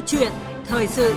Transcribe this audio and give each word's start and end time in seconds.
Câu 0.00 0.06
chuyện 0.06 0.32
thời 0.66 0.86
sự 0.86 1.14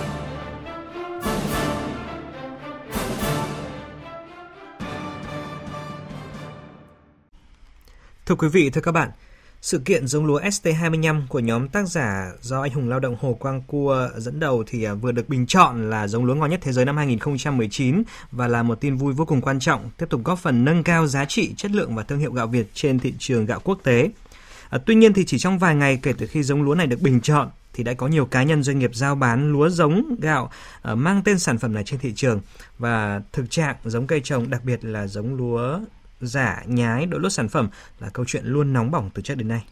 Thưa 8.26 8.34
quý 8.34 8.48
vị, 8.48 8.70
thưa 8.70 8.80
các 8.80 8.92
bạn, 8.92 9.10
sự 9.60 9.78
kiện 9.78 10.06
giống 10.06 10.26
lúa 10.26 10.40
ST25 10.40 11.22
của 11.28 11.38
nhóm 11.38 11.68
tác 11.68 11.88
giả 11.88 12.32
do 12.40 12.62
anh 12.62 12.70
hùng 12.72 12.88
lao 12.88 13.00
động 13.00 13.16
Hồ 13.20 13.34
Quang 13.40 13.62
Cua 13.62 14.08
dẫn 14.16 14.40
đầu 14.40 14.64
thì 14.66 14.84
à, 14.84 14.94
vừa 14.94 15.12
được 15.12 15.28
bình 15.28 15.46
chọn 15.46 15.90
là 15.90 16.08
giống 16.08 16.24
lúa 16.24 16.34
ngon 16.34 16.50
nhất 16.50 16.60
thế 16.62 16.72
giới 16.72 16.84
năm 16.84 16.96
2019 16.96 18.02
và 18.32 18.48
là 18.48 18.62
một 18.62 18.80
tin 18.80 18.96
vui 18.96 19.12
vô 19.12 19.24
cùng 19.24 19.40
quan 19.40 19.60
trọng, 19.60 19.90
tiếp 19.96 20.06
tục 20.10 20.20
góp 20.24 20.38
phần 20.38 20.64
nâng 20.64 20.82
cao 20.82 21.06
giá 21.06 21.24
trị, 21.24 21.54
chất 21.56 21.70
lượng 21.70 21.94
và 21.94 22.02
thương 22.02 22.18
hiệu 22.18 22.32
gạo 22.32 22.46
Việt 22.46 22.66
trên 22.74 22.98
thị 22.98 23.14
trường 23.18 23.46
gạo 23.46 23.60
quốc 23.64 23.78
tế. 23.82 24.10
À, 24.68 24.78
tuy 24.86 24.94
nhiên 24.94 25.12
thì 25.12 25.24
chỉ 25.24 25.38
trong 25.38 25.58
vài 25.58 25.74
ngày 25.74 25.98
kể 26.02 26.12
từ 26.18 26.26
khi 26.26 26.42
giống 26.42 26.62
lúa 26.62 26.74
này 26.74 26.86
được 26.86 27.00
bình 27.00 27.20
chọn 27.20 27.50
thì 27.74 27.84
đã 27.84 27.94
có 27.94 28.06
nhiều 28.06 28.26
cá 28.26 28.42
nhân 28.42 28.62
doanh 28.62 28.78
nghiệp 28.78 28.94
giao 28.94 29.14
bán 29.14 29.52
lúa 29.52 29.68
giống 29.68 30.16
gạo 30.20 30.50
uh, 30.92 30.98
mang 30.98 31.22
tên 31.24 31.38
sản 31.38 31.58
phẩm 31.58 31.74
này 31.74 31.84
trên 31.84 32.00
thị 32.00 32.12
trường 32.16 32.40
và 32.78 33.20
thực 33.32 33.50
trạng 33.50 33.76
giống 33.84 34.06
cây 34.06 34.20
trồng 34.24 34.50
đặc 34.50 34.64
biệt 34.64 34.84
là 34.84 35.06
giống 35.06 35.34
lúa 35.34 35.80
giả 36.20 36.62
nhái 36.66 37.06
đội 37.06 37.20
lốt 37.20 37.32
sản 37.32 37.48
phẩm 37.48 37.68
là 38.00 38.08
câu 38.08 38.24
chuyện 38.28 38.44
luôn 38.46 38.72
nóng 38.72 38.90
bỏng 38.90 39.10
từ 39.14 39.22
trước 39.22 39.34
đến 39.34 39.48
nay. 39.48 39.64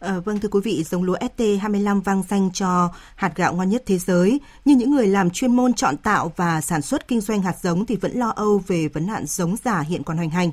À, 0.00 0.18
vâng 0.24 0.40
thưa 0.40 0.48
quý 0.48 0.60
vị, 0.64 0.84
giống 0.84 1.02
lúa 1.02 1.16
ST25 1.16 2.00
vang 2.00 2.22
danh 2.28 2.50
cho 2.52 2.92
hạt 3.14 3.32
gạo 3.36 3.54
ngon 3.54 3.68
nhất 3.70 3.82
thế 3.86 3.98
giới, 3.98 4.40
nhưng 4.64 4.78
những 4.78 4.90
người 4.90 5.06
làm 5.06 5.30
chuyên 5.30 5.56
môn 5.56 5.74
chọn 5.74 5.96
tạo 5.96 6.32
và 6.36 6.60
sản 6.60 6.82
xuất 6.82 7.08
kinh 7.08 7.20
doanh 7.20 7.42
hạt 7.42 7.56
giống 7.62 7.86
thì 7.86 7.96
vẫn 7.96 8.12
lo 8.12 8.28
âu 8.28 8.62
về 8.66 8.88
vấn 8.88 9.06
nạn 9.06 9.24
giống 9.26 9.56
giả 9.64 9.80
hiện 9.80 10.02
còn 10.02 10.16
hoành 10.16 10.30
hành. 10.30 10.50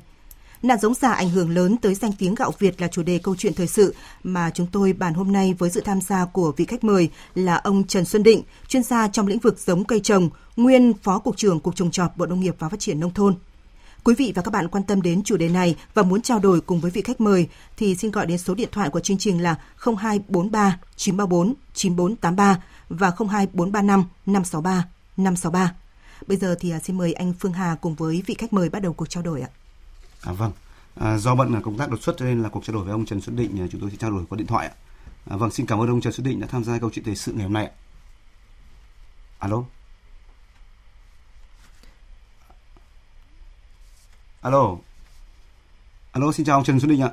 Nạn 0.64 0.80
giống 0.80 0.94
giả 0.94 1.12
ảnh 1.14 1.30
hưởng 1.30 1.50
lớn 1.50 1.78
tới 1.78 1.96
danh 1.96 2.12
tiếng 2.18 2.36
gạo 2.36 2.52
Việt 2.60 2.82
là 2.82 2.88
chủ 2.88 3.04
đề 3.04 3.20
câu 3.24 3.36
chuyện 3.36 3.54
thời 3.54 3.68
sự 3.68 3.96
mà 4.24 4.52
chúng 4.54 4.68
tôi 4.68 4.94
bàn 4.94 5.14
hôm 5.14 5.32
nay 5.32 5.54
với 5.58 5.70
sự 5.70 5.82
tham 5.82 6.02
gia 6.02 6.26
của 6.26 6.52
vị 6.58 6.66
khách 6.66 6.84
mời 6.84 7.10
là 7.36 7.56
ông 7.56 7.84
Trần 7.88 8.06
Xuân 8.06 8.24
Định, 8.24 8.44
chuyên 8.68 8.84
gia 8.84 9.08
trong 9.08 9.28
lĩnh 9.28 9.40
vực 9.40 9.60
giống 9.60 9.84
cây 9.84 10.00
trồng, 10.00 10.30
nguyên 10.56 10.94
Phó 10.94 11.20
Cục 11.20 11.38
trưởng 11.38 11.60
Cục 11.60 11.76
Trồng 11.76 11.92
trọt 11.92 12.12
Bộ 12.16 12.26
Nông 12.26 12.40
nghiệp 12.40 12.56
và 12.60 12.70
Phát 12.70 12.80
triển 12.80 13.00
Nông 13.00 13.14
thôn. 13.14 13.36
Quý 14.04 14.16
vị 14.18 14.32
và 14.36 14.42
các 14.42 14.52
bạn 14.52 14.68
quan 14.68 14.84
tâm 14.84 15.02
đến 15.02 15.24
chủ 15.24 15.38
đề 15.38 15.50
này 15.50 15.76
và 15.94 16.04
muốn 16.04 16.22
trao 16.22 16.40
đổi 16.40 16.62
cùng 16.62 16.80
với 16.80 16.92
vị 16.92 17.02
khách 17.02 17.22
mời 17.22 17.48
thì 17.78 17.96
xin 17.96 18.12
gọi 18.12 18.26
đến 18.26 18.38
số 18.38 18.56
điện 18.56 18.70
thoại 18.72 18.90
của 18.90 19.00
chương 19.00 19.18
trình 19.18 19.44
là 19.44 19.56
0243 19.76 20.80
934 20.96 21.54
9483 21.74 22.64
và 22.90 23.12
02435 23.18 24.06
563 24.26 24.88
563. 25.18 25.76
Bây 26.28 26.38
giờ 26.38 26.56
thì 26.60 26.72
à, 26.72 26.80
xin 26.80 26.98
mời 26.98 27.14
anh 27.14 27.34
Phương 27.40 27.54
Hà 27.54 27.76
cùng 27.82 27.96
với 27.96 28.24
vị 28.26 28.36
khách 28.38 28.54
mời 28.54 28.70
bắt 28.70 28.82
đầu 28.82 28.94
cuộc 28.94 29.10
trao 29.10 29.24
đổi 29.24 29.42
ạ. 29.42 29.50
À, 30.26 30.32
vâng, 30.32 30.52
à, 30.96 31.18
do 31.18 31.36
bận 31.36 31.54
là 31.54 31.60
công 31.62 31.78
tác 31.78 31.90
đột 31.90 32.02
xuất 32.04 32.16
cho 32.18 32.26
nên 32.26 32.44
là 32.44 32.50
cuộc 32.50 32.66
trao 32.66 32.74
đổi 32.74 32.84
với 32.84 32.92
ông 32.92 33.06
Trần 33.06 33.22
Xuân 33.22 33.36
Định 33.36 33.62
à, 33.62 33.66
chúng 33.72 33.82
tôi 33.82 33.92
sẽ 33.92 33.98
trao 34.00 34.12
đổi 34.12 34.26
qua 34.30 34.38
điện 34.38 34.48
thoại 34.48 34.68
ạ. 34.68 34.74
À, 35.30 35.38
vâng, 35.38 35.52
xin 35.52 35.66
cảm 35.66 35.80
ơn 35.80 35.90
ông 35.90 36.02
Trần 36.02 36.14
Xuân 36.14 36.26
Định 36.26 36.40
đã 36.40 36.48
tham 36.48 36.64
gia 36.64 36.80
câu 36.80 36.90
chuyện 36.94 37.06
thời 37.06 37.16
sự 37.16 37.34
ngày 37.34 37.44
hôm 37.44 37.54
nay. 37.54 37.72
Alo. 39.40 39.64
Alo. 44.42 44.76
Alo, 46.12 46.32
xin 46.32 46.46
chào 46.46 46.58
ông 46.58 46.64
Trần 46.64 46.80
Xuân 46.80 46.90
Định 46.90 47.02
ạ. 47.02 47.10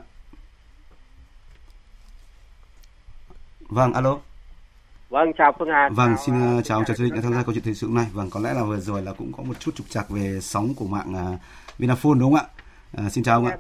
Vâng, 3.69 3.93
alo. 3.93 4.19
Vâng, 5.09 5.33
chào 5.39 5.53
Phương 5.59 5.69
Hà. 5.69 5.89
Vâng, 5.93 6.17
xin 6.27 6.35
chào, 6.35 6.59
uh, 6.59 6.65
chào 6.65 6.79
ông 6.79 6.85
Trần 6.85 6.97
Xuân 6.97 7.09
Định 7.09 7.15
đã 7.15 7.21
tham 7.23 7.35
gia 7.35 7.43
câu 7.43 7.55
chuyện 7.55 7.65
thời 7.65 7.75
sự 7.75 7.87
hôm 7.87 7.97
nay. 7.97 8.07
Vâng, 8.13 8.31
có 8.31 8.41
lẽ 8.41 8.55
là 8.55 8.65
vừa 8.65 8.81
rồi 8.81 9.03
là 9.03 9.13
cũng 9.13 9.33
có 9.33 9.43
một 9.43 9.61
chút 9.61 9.75
trục 9.75 9.87
trặc 9.91 10.11
về 10.11 10.41
sóng 10.41 10.75
của 10.75 10.87
mạng 10.87 11.35
uh, 11.35 11.41
Vinaphone 11.79 12.19
đúng 12.19 12.35
không 12.35 12.41
ạ? 12.41 12.60
À, 12.97 13.09
xin 13.11 13.25
chào 13.25 13.37
ông 13.37 13.47
ạ. 13.47 13.57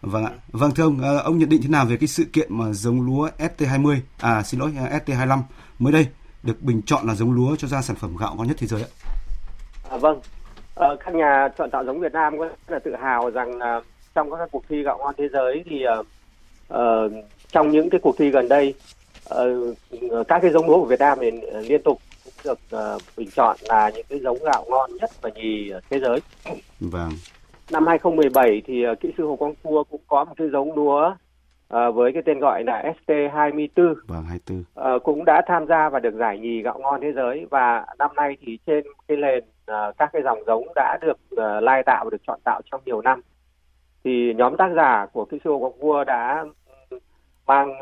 Vâng 0.00 0.24
ạ. 0.24 0.32
Vâng 0.52 0.70
thưa 0.74 0.84
ông, 0.84 1.00
ông 1.24 1.38
nhận 1.38 1.48
định 1.48 1.62
thế 1.62 1.68
nào 1.68 1.84
về 1.86 1.96
cái 1.96 2.08
sự 2.08 2.24
kiện 2.32 2.58
mà 2.58 2.72
giống 2.72 3.00
lúa 3.06 3.28
ST20, 3.38 3.96
à 4.20 4.42
xin 4.42 4.60
lỗi 4.60 4.72
ST25 5.06 5.42
mới 5.78 5.92
đây 5.92 6.06
được 6.42 6.62
bình 6.62 6.82
chọn 6.86 7.06
là 7.06 7.14
giống 7.14 7.32
lúa 7.32 7.56
cho 7.56 7.68
ra 7.68 7.82
sản 7.82 7.96
phẩm 7.96 8.16
gạo 8.20 8.34
ngon 8.34 8.48
nhất 8.48 8.56
thế 8.60 8.66
giới 8.66 8.82
ạ? 8.82 8.88
À, 9.90 9.96
vâng, 9.96 10.20
Ờ, 10.80 10.96
các 11.04 11.14
nhà 11.14 11.48
chọn 11.58 11.70
tạo 11.70 11.84
giống 11.84 12.00
Việt 12.00 12.12
Nam 12.12 12.38
rất 12.38 12.48
là 12.68 12.78
tự 12.78 12.96
hào 12.96 13.30
rằng 13.30 13.58
là 13.58 13.80
trong 14.14 14.30
các 14.30 14.48
cuộc 14.52 14.64
thi 14.68 14.82
gạo 14.82 14.98
ngon 14.98 15.14
thế 15.18 15.28
giới 15.32 15.64
thì 15.70 15.84
uh, 16.74 17.12
trong 17.52 17.70
những 17.70 17.90
cái 17.90 18.00
cuộc 18.02 18.18
thi 18.18 18.30
gần 18.30 18.48
đây 18.48 18.74
uh, 19.34 19.76
các 20.28 20.38
cái 20.42 20.50
giống 20.50 20.66
lúa 20.66 20.80
của 20.80 20.86
Việt 20.86 21.00
Nam 21.00 21.18
thì 21.20 21.30
liên 21.68 21.82
tục 21.82 21.98
được 22.44 22.58
uh, 22.76 23.02
bình 23.16 23.28
chọn 23.36 23.56
là 23.68 23.90
những 23.94 24.06
cái 24.08 24.18
giống 24.18 24.38
gạo 24.44 24.64
ngon 24.68 24.90
nhất 25.00 25.10
và 25.20 25.30
nhì 25.34 25.72
thế 25.90 25.98
giới. 25.98 26.20
Vâng. 26.80 27.10
Năm 27.72 27.86
2017 27.86 28.62
thì 28.66 28.88
uh, 28.88 29.00
kỹ 29.00 29.12
sư 29.18 29.26
Hồ 29.26 29.36
Quang 29.36 29.54
Cua 29.62 29.84
cũng 29.84 30.00
có 30.06 30.24
một 30.24 30.34
cái 30.36 30.48
giống 30.52 30.74
lúa 30.74 31.10
uh, 31.10 31.94
với 31.94 32.12
cái 32.12 32.22
tên 32.26 32.38
gọi 32.38 32.64
là 32.64 32.92
ST24. 33.06 33.94
Vâng, 34.06 34.24
24. 34.28 34.58
Uh, 34.58 35.02
cũng 35.02 35.24
đã 35.24 35.42
tham 35.46 35.66
gia 35.66 35.88
và 35.88 36.00
được 36.00 36.14
giải 36.14 36.38
nhì 36.38 36.62
gạo 36.62 36.78
ngon 36.78 37.00
thế 37.00 37.12
giới 37.12 37.46
và 37.50 37.86
năm 37.98 38.10
nay 38.16 38.36
thì 38.40 38.58
trên 38.66 38.84
cái 39.08 39.16
nền 39.16 39.44
các 39.98 40.10
cái 40.12 40.22
dòng 40.22 40.38
giống 40.46 40.64
đã 40.74 40.98
được 41.00 41.18
lai 41.62 41.82
tạo 41.86 42.04
và 42.04 42.10
được 42.10 42.22
chọn 42.26 42.40
tạo 42.44 42.60
trong 42.70 42.80
nhiều 42.84 43.00
năm. 43.00 43.20
Thì 44.04 44.34
nhóm 44.34 44.56
tác 44.56 44.68
giả 44.76 45.06
của 45.12 45.24
kỹ 45.24 45.38
sư 45.44 45.50
Quang 45.60 45.78
Vua 45.78 46.04
đã 46.04 46.44
mang 47.46 47.74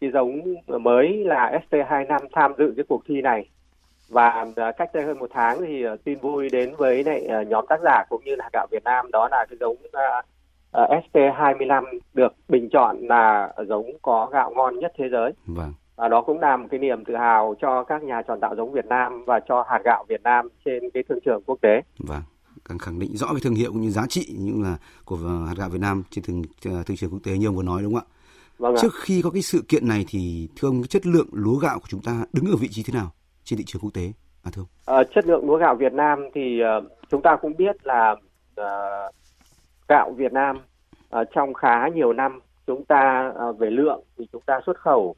cái 0.00 0.10
giống 0.10 0.40
mới 0.66 1.24
là 1.24 1.60
ST25 1.70 2.18
tham 2.32 2.52
dự 2.58 2.72
cái 2.76 2.84
cuộc 2.88 3.02
thi 3.08 3.20
này 3.22 3.48
và 4.08 4.46
uh, 4.48 4.76
cách 4.76 4.90
đây 4.94 5.04
hơn 5.04 5.18
một 5.18 5.30
tháng 5.34 5.60
thì 5.66 5.86
uh, 5.86 6.04
tin 6.04 6.18
vui 6.18 6.48
đến 6.52 6.74
với 6.78 7.04
lại 7.04 7.28
uh, 7.42 7.48
nhóm 7.48 7.64
tác 7.68 7.80
giả 7.84 8.04
cũng 8.08 8.24
như 8.24 8.34
là 8.34 8.50
gạo 8.52 8.66
Việt 8.70 8.84
Nam 8.84 9.10
đó 9.10 9.28
là 9.30 9.46
cái 9.50 9.56
giống 9.60 9.76
uh, 9.76 10.24
uh, 10.82 11.04
ST25 11.12 11.84
được 12.14 12.32
bình 12.48 12.68
chọn 12.72 12.96
là 13.00 13.52
giống 13.68 13.90
có 14.02 14.28
gạo 14.32 14.52
ngon 14.56 14.78
nhất 14.78 14.92
thế 14.98 15.08
giới. 15.08 15.32
Vâng. 15.46 15.72
Và 15.96 16.08
đó 16.08 16.22
cũng 16.22 16.40
là 16.40 16.56
một 16.56 16.66
cái 16.70 16.80
niềm 16.80 17.04
tự 17.04 17.16
hào 17.16 17.54
cho 17.60 17.84
các 17.84 18.02
nhà 18.02 18.22
chọn 18.22 18.40
tạo 18.40 18.54
giống 18.56 18.72
Việt 18.72 18.86
Nam 18.86 19.24
và 19.24 19.40
cho 19.48 19.64
hạt 19.68 19.80
gạo 19.84 20.04
Việt 20.08 20.22
Nam 20.22 20.48
trên 20.64 20.90
cái 20.94 21.02
thương 21.08 21.18
trường 21.24 21.42
quốc 21.46 21.58
tế. 21.62 21.82
Vâng 21.98 22.22
càng 22.68 22.78
khẳng 22.78 22.98
định 22.98 23.16
rõ 23.16 23.26
cái 23.26 23.40
thương 23.40 23.54
hiệu 23.54 23.72
cũng 23.72 23.80
như 23.80 23.90
giá 23.90 24.06
trị 24.06 24.34
như 24.38 24.62
là 24.62 24.76
của 25.04 25.16
hạt 25.48 25.54
gạo 25.56 25.68
Việt 25.68 25.80
Nam 25.80 26.02
trên 26.10 26.24
thương, 26.24 26.42
thương 26.60 26.96
trường 26.96 27.10
quốc 27.10 27.20
tế 27.24 27.38
như 27.38 27.46
ông 27.46 27.56
vừa 27.56 27.62
nói 27.62 27.82
đúng 27.82 27.94
không 27.94 28.04
ạ? 28.08 28.14
Vâng 28.58 28.74
Trước 28.82 28.94
khi 28.94 29.22
có 29.22 29.30
cái 29.30 29.42
sự 29.42 29.64
kiện 29.68 29.88
này 29.88 30.04
thì 30.08 30.48
thưa 30.56 30.68
ông 30.68 30.82
chất 30.82 31.06
lượng 31.06 31.28
lúa 31.32 31.56
gạo 31.56 31.78
của 31.78 31.86
chúng 31.88 32.02
ta 32.02 32.24
đứng 32.32 32.46
ở 32.46 32.56
vị 32.56 32.68
trí 32.68 32.82
thế 32.82 32.92
nào 32.92 33.12
trên 33.48 33.56
thị 33.58 33.64
trường 33.66 33.82
quốc 33.82 33.94
tế? 33.94 34.12
À 34.42 34.50
thưa 34.52 34.62
ông. 34.62 34.98
À, 34.98 35.04
chất 35.14 35.26
lượng 35.26 35.46
lúa 35.46 35.56
gạo 35.56 35.74
Việt 35.74 35.92
Nam 35.92 36.28
thì 36.34 36.60
uh, 36.78 36.84
chúng 37.10 37.22
ta 37.22 37.36
cũng 37.36 37.56
biết 37.56 37.86
là 37.86 38.16
uh, 38.60 39.14
gạo 39.88 40.10
Việt 40.16 40.32
Nam 40.32 40.58
uh, 41.20 41.28
trong 41.34 41.54
khá 41.54 41.88
nhiều 41.88 42.12
năm 42.12 42.40
chúng 42.66 42.84
ta 42.84 43.32
uh, 43.48 43.58
về 43.58 43.70
lượng 43.70 44.02
thì 44.18 44.28
chúng 44.32 44.42
ta 44.46 44.60
xuất 44.66 44.78
khẩu 44.78 45.14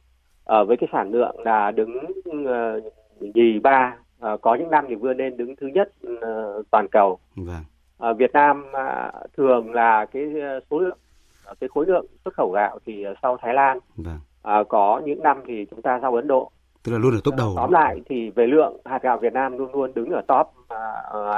uh, 0.61 0.69
với 0.69 0.77
cái 0.77 0.89
sản 0.93 1.11
lượng 1.11 1.37
là 1.45 1.71
đứng 1.71 1.99
uh, 2.29 2.93
nhì 3.35 3.59
ba 3.59 3.97
uh, 4.33 4.41
có 4.41 4.55
những 4.55 4.71
năm 4.71 4.85
thì 4.89 4.95
vươn 4.95 5.17
lên 5.17 5.37
đứng 5.37 5.57
thứ 5.57 5.67
nhất 5.67 5.93
uh, 6.07 6.67
toàn 6.71 6.87
cầu. 6.89 7.19
Vâng. 7.37 7.65
Uh, 8.11 8.19
Việt 8.19 8.33
Nam 8.33 8.65
uh, 8.71 9.33
thường 9.37 9.73
là 9.73 10.07
cái 10.13 10.23
số 10.71 10.79
lượng 10.79 10.99
cái 11.61 11.69
khối 11.69 11.87
lượng 11.87 12.07
xuất 12.25 12.35
khẩu 12.35 12.51
gạo 12.51 12.79
thì 12.87 13.05
sau 13.23 13.37
Thái 13.43 13.55
Lan. 13.55 13.79
Vâng. 13.97 14.19
Uh, 14.61 14.69
có 14.69 15.01
những 15.05 15.23
năm 15.23 15.43
thì 15.47 15.67
chúng 15.71 15.83
ta 15.83 15.99
sau 16.03 16.15
Ấn 16.15 16.27
Độ. 16.29 16.51
Tức 16.85 16.93
là 16.93 16.99
luôn 16.99 17.15
ở 17.15 17.21
top 17.25 17.35
đầu. 17.39 17.51
Uh, 17.51 17.57
tóm 17.57 17.73
lại 17.73 18.01
thì 18.09 18.31
về 18.31 18.47
lượng 18.47 18.81
hạt 18.85 19.03
gạo 19.03 19.19
Việt 19.19 19.33
Nam 19.33 19.59
luôn 19.59 19.75
luôn 19.75 19.95
đứng 19.95 20.11
ở 20.11 20.23
top 20.29 20.47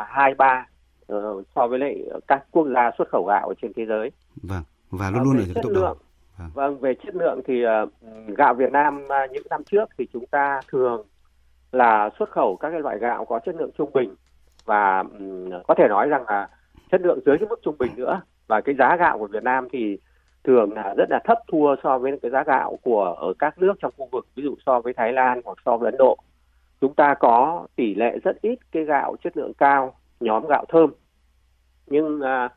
hai 0.07 0.33
uh, 0.33 0.39
ba 0.39 0.67
uh, 1.13 1.47
so 1.55 1.67
với 1.67 1.79
lại 1.79 2.03
các 2.29 2.45
quốc 2.51 2.67
gia 2.75 2.91
xuất 2.99 3.09
khẩu 3.09 3.25
gạo 3.29 3.55
trên 3.63 3.73
thế 3.77 3.87
giới. 3.87 4.11
Vâng, 4.43 4.63
và 4.91 5.11
luôn 5.11 5.23
luôn 5.23 5.37
ở 5.37 5.45
chất 5.55 5.65
lượng. 5.67 5.99
Vâng. 6.39 6.51
vâng, 6.55 6.79
về 6.81 6.95
chất 7.05 7.15
lượng 7.15 7.41
thì 7.47 7.65
uh, 7.67 7.89
gạo 8.37 8.55
Việt 8.55 8.73
Nam 8.73 9.05
uh, 9.05 9.31
những 9.31 9.47
năm 9.51 9.65
trước 9.65 9.89
thì 9.99 10.07
chúng 10.13 10.27
ta 10.27 10.61
thường 10.69 11.03
là 11.73 12.11
xuất 12.19 12.31
khẩu 12.31 12.57
các 12.57 12.71
cái 12.71 12.81
loại 12.81 12.99
gạo 12.99 13.25
có 13.25 13.41
chất 13.45 13.55
lượng 13.55 13.71
trung 13.79 13.91
bình 13.93 14.15
và 14.65 14.99
um, 14.99 15.51
có 15.69 15.75
thể 15.79 15.89
nói 15.89 16.09
rằng 16.09 16.25
là 16.27 16.49
chất 16.91 17.01
lượng 17.01 17.21
dưới 17.27 17.39
cái 17.39 17.49
mức 17.49 17.61
trung 17.63 17.77
bình 17.79 17.93
nữa 17.97 18.21
và 18.47 18.61
cái 18.61 18.75
giá 18.75 18.97
gạo 18.97 19.19
của 19.19 19.27
Việt 19.27 19.43
Nam 19.43 19.69
thì 19.73 19.99
thường 20.45 20.73
là 20.73 20.95
rất 20.97 21.11
là 21.11 21.21
thấp 21.25 21.39
thua 21.53 21.77
so 21.83 21.99
với 21.99 22.19
cái 22.23 22.31
giá 22.31 22.45
gạo 22.47 22.79
của 22.83 23.05
ở 23.05 23.33
các 23.39 23.59
nước 23.59 23.73
trong 23.81 23.93
khu 23.97 24.09
vực 24.13 24.27
ví 24.35 24.43
dụ 24.43 24.55
so 24.67 24.81
với 24.81 24.93
Thái 24.93 25.13
Lan 25.13 25.41
hoặc 25.45 25.59
so 25.65 25.77
với 25.77 25.91
Ấn 25.91 25.99
Độ. 25.99 26.17
Chúng 26.81 26.95
ta 26.95 27.15
có 27.15 27.67
tỷ 27.77 27.95
lệ 27.95 28.19
rất 28.25 28.43
ít 28.43 28.59
cái 28.73 28.85
gạo 28.85 29.17
chất 29.25 29.37
lượng 29.37 29.53
cao 29.55 29.95
nhóm 30.21 30.47
gạo 30.47 30.65
thơm. 30.69 30.93
Nhưng 31.87 32.21
à, 32.21 32.49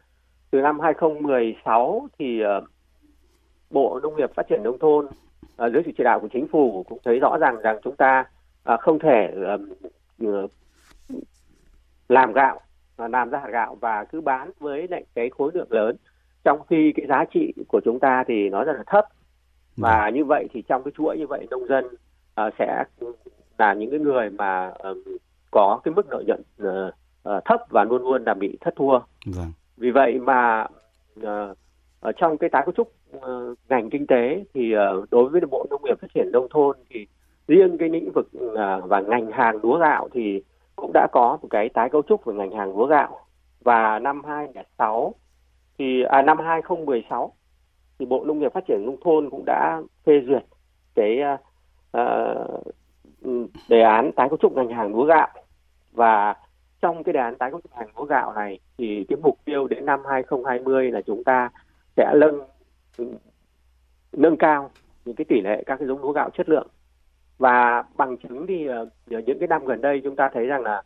từ 0.52 0.62
năm 0.62 0.80
2016 0.80 2.08
thì 2.20 2.42
à, 2.42 2.62
Bộ 3.70 4.00
Nông 4.04 4.16
nghiệp 4.16 4.31
Phát 4.36 4.48
triển 4.50 4.64
nông 4.64 4.80
thôn 4.80 5.08
à, 5.58 5.70
dưới 5.70 5.81
sự 5.86 5.92
chỉ 5.98 6.04
đạo 6.04 6.20
của 6.20 6.28
chính 6.34 6.48
phủ 6.48 6.86
cũng 6.90 7.00
thấy 7.06 7.20
rõ 7.20 7.38
ràng 7.38 7.62
rằng 7.62 7.80
chúng 7.84 7.96
ta 7.96 8.26
à, 8.64 8.78
không 8.78 9.00
thể 9.00 9.34
à, 9.48 9.58
làm 12.10 12.34
gạo 12.34 12.60
làm 12.98 13.30
ra 13.30 13.40
hạt 13.40 13.50
gạo 13.50 13.78
và 13.81 14.04
cứ 14.04 14.22
bán 14.22 14.52
với 14.60 14.88
lại 14.88 15.04
cái 15.16 15.30
khối 15.30 15.52
lượng 15.54 15.72
lớn 15.72 15.96
trong 16.45 16.59
khi 16.69 16.94
cái 16.95 17.06
giá 17.09 17.25
trị 17.33 17.53
của 17.68 17.81
chúng 17.86 18.00
ta 18.00 18.24
thì 18.27 18.50
nó 18.50 18.63
rất 18.63 18.74
là 18.77 18.83
thấp 18.88 19.06
và 19.77 20.06
ừ. 20.06 20.12
như 20.12 20.25
vậy 20.25 20.47
thì 20.53 20.63
trong 20.68 20.83
cái 20.83 20.92
chuỗi 20.97 21.18
như 21.18 21.27
vậy 21.27 21.47
nông 21.51 21.68
dân 21.68 21.86
uh, 21.86 22.53
sẽ 22.59 22.83
là 23.57 23.74
những 23.74 23.92
cái 23.92 24.00
người 24.00 24.30
mà 24.30 24.68
uh, 24.68 24.97
có 25.51 25.80
cái 25.83 25.94
mức 25.94 26.06
lợi 26.12 26.24
nhuận 26.27 26.42
uh, 26.63 26.94
uh, 27.38 27.45
thấp 27.45 27.62
và 27.69 27.83
luôn 27.83 28.01
luôn 28.01 28.24
là 28.25 28.33
bị 28.33 28.57
thất 28.62 28.75
thua. 28.75 29.00
Vâng. 29.25 29.51
Vì 29.77 29.92
vậy 29.92 30.19
mà 30.19 30.68
uh, 31.19 31.57
ở 32.00 32.12
trong 32.18 32.38
cái 32.38 32.50
tái 32.50 32.63
cấu 32.65 32.74
trúc 32.77 32.92
uh, 33.18 33.57
ngành 33.69 33.89
kinh 33.89 34.07
tế 34.07 34.44
thì 34.53 34.74
uh, 34.75 35.12
đối 35.12 35.30
với 35.30 35.42
bộ 35.51 35.65
nông 35.69 35.81
nghiệp 35.83 36.00
phát 36.01 36.07
triển 36.13 36.30
nông 36.33 36.47
thôn 36.50 36.77
thì 36.89 37.07
riêng 37.47 37.77
cái 37.77 37.89
lĩnh 37.89 38.12
vực 38.12 38.27
và 38.83 39.01
ngành 39.01 39.31
hàng 39.31 39.59
lúa 39.63 39.77
gạo 39.77 40.09
thì 40.13 40.44
cũng 40.75 40.92
đã 40.94 41.07
có 41.12 41.38
một 41.42 41.47
cái 41.50 41.69
tái 41.69 41.89
cấu 41.89 42.01
trúc 42.01 42.25
về 42.25 42.33
ngành 42.33 42.51
hàng 42.51 42.77
lúa 42.77 42.86
gạo 42.86 43.19
và 43.63 44.00
năm 44.00 44.21
2006 44.24 45.13
thì 45.77 46.04
à, 46.04 46.22
năm 46.22 46.38
2016 46.38 47.33
thì 48.00 48.06
Bộ 48.06 48.24
Nông 48.25 48.39
nghiệp 48.39 48.54
Phát 48.54 48.63
triển 48.68 48.86
nông 48.86 48.98
thôn 49.04 49.30
cũng 49.30 49.44
đã 49.45 49.81
phê 50.06 50.22
duyệt 50.27 50.44
cái 50.95 51.22
à, 51.22 51.38
à, 51.92 52.36
đề 53.69 53.81
án 53.81 54.12
tái 54.16 54.30
cấu 54.30 54.38
trúc 54.38 54.54
ngành 54.56 54.69
hàng 54.69 54.95
lúa 54.95 55.06
gạo. 55.06 55.27
Và 55.92 56.36
trong 56.81 57.04
cái 57.04 57.13
đề 57.13 57.19
án 57.19 57.36
tái 57.36 57.51
cấu 57.51 57.62
trúc 57.62 57.72
ngành 57.75 57.89
lúa 57.98 58.06
gạo 58.06 58.33
này 58.33 58.60
thì 58.77 59.06
cái 59.10 59.18
mục 59.24 59.39
tiêu 59.45 59.68
đến 59.68 59.86
năm 59.86 60.00
2020 60.10 60.92
là 60.92 61.01
chúng 61.01 61.24
ta 61.24 61.50
sẽ 61.98 62.13
nâng 62.16 62.42
nâng 64.13 64.38
cao 64.38 64.69
những 65.06 65.16
cái 65.16 65.25
tỷ 65.25 65.42
lệ 65.42 65.63
các 65.66 65.75
cái 65.75 65.88
giống 65.88 66.01
lúa 66.01 66.12
gạo 66.12 66.30
chất 66.30 66.50
lượng. 66.50 66.68
Và 67.38 67.83
bằng 67.95 68.18
chứng 68.18 68.48
thì 68.48 68.68
ờ, 68.68 68.89
ở 69.12 69.21
những 69.25 69.39
cái 69.39 69.48
năm 69.48 69.66
gần 69.66 69.81
đây 69.81 70.01
chúng 70.04 70.16
ta 70.16 70.30
thấy 70.33 70.45
rằng 70.45 70.62
là 70.62 70.81